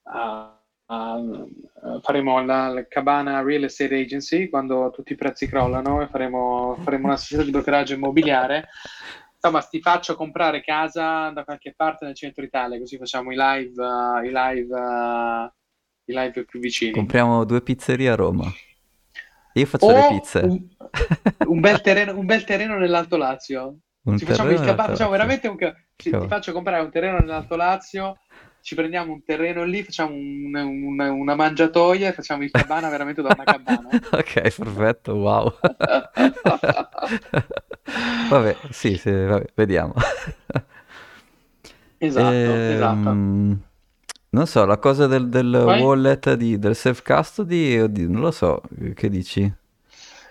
[0.03, 0.60] ah,
[0.91, 6.77] ah, faremo la, la Cabana Real Estate Agency quando tutti i prezzi crollano e faremo,
[6.81, 8.67] faremo una società di brokeraggio immobiliare.
[9.43, 13.83] Insomma, ti faccio comprare casa da qualche parte nel centro Italia, così facciamo i live,
[13.83, 15.51] eh, i live, eh,
[16.05, 16.91] i live più vicini.
[16.91, 18.45] Compriamo due pizzerie a Roma.
[19.53, 20.39] Io faccio le O pizze.
[20.39, 20.67] un,
[21.47, 23.77] un bel terreno, un bel terreno nell'Alto Lazio.
[24.03, 26.27] Un Ci facciamo il cabana, facciamo veramente un ca- ti Cavolo.
[26.29, 28.17] faccio comprare un terreno nell'Alto Lazio,
[28.61, 33.21] ci prendiamo un terreno lì, facciamo un- un- una mangiatoia e facciamo il cabana veramente
[33.21, 33.89] da una cabana.
[34.13, 35.53] Ok, perfetto, wow.
[38.29, 39.93] Vabbè, sì, sì, vabbè, vediamo.
[41.99, 43.09] Esatto, esatto.
[43.13, 43.61] Ehm,
[44.29, 48.61] non so, la cosa del, del wallet, di- del self-custody, oddio, non lo so,
[48.95, 49.51] che dici?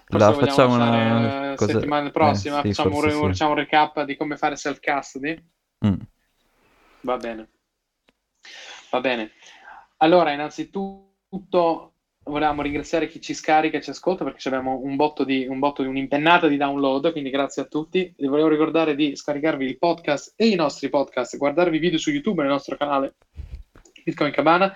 [0.08, 1.68] La facciamo una eh, cosa...
[1.68, 3.16] settimana Eh, prossima, sì, facciamo un, sì.
[3.28, 5.48] facciamo un recap di come fare self-custody?
[5.84, 6.00] Mm.
[7.08, 7.48] Va bene,
[8.90, 9.32] va bene.
[9.98, 11.92] Allora, innanzitutto
[12.24, 15.82] volevamo ringraziare chi ci scarica e ci ascolta perché abbiamo un botto di, un botto
[15.82, 18.12] di un'impennata di download, quindi grazie a tutti.
[18.16, 22.10] Vi volevo ricordare di scaricarvi il podcast e i nostri podcast, guardarvi i video su
[22.10, 23.16] YouTube nel nostro canale
[24.04, 24.72] Bitcoin Cabana,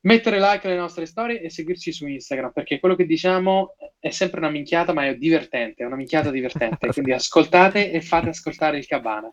[0.00, 4.40] mettere like alle nostre storie e seguirci su Instagram perché quello che diciamo è sempre
[4.40, 6.88] una minchiata, ma è divertente, è una minchiata divertente.
[6.92, 9.32] Quindi ascoltate e fate ascoltare il Cabana.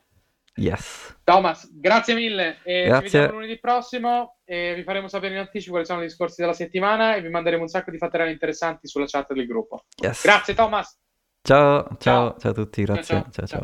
[0.55, 1.17] Yes.
[1.23, 2.59] Thomas, grazie mille.
[2.63, 3.19] E ci Grazie.
[3.19, 7.15] vediamo lunedì prossimo e vi faremo sapere in anticipo quali sono i discorsi della settimana
[7.15, 9.85] e vi manderemo un sacco di fatterelle interessanti sulla chat del gruppo.
[10.01, 10.23] Yes.
[10.23, 10.99] Grazie Thomas.
[11.43, 12.37] Ciao, ciao, Ciao.
[12.37, 13.03] ciao a tutti, grazie.
[13.03, 13.45] ciao, Ciao, ciao.
[13.47, 13.59] ciao.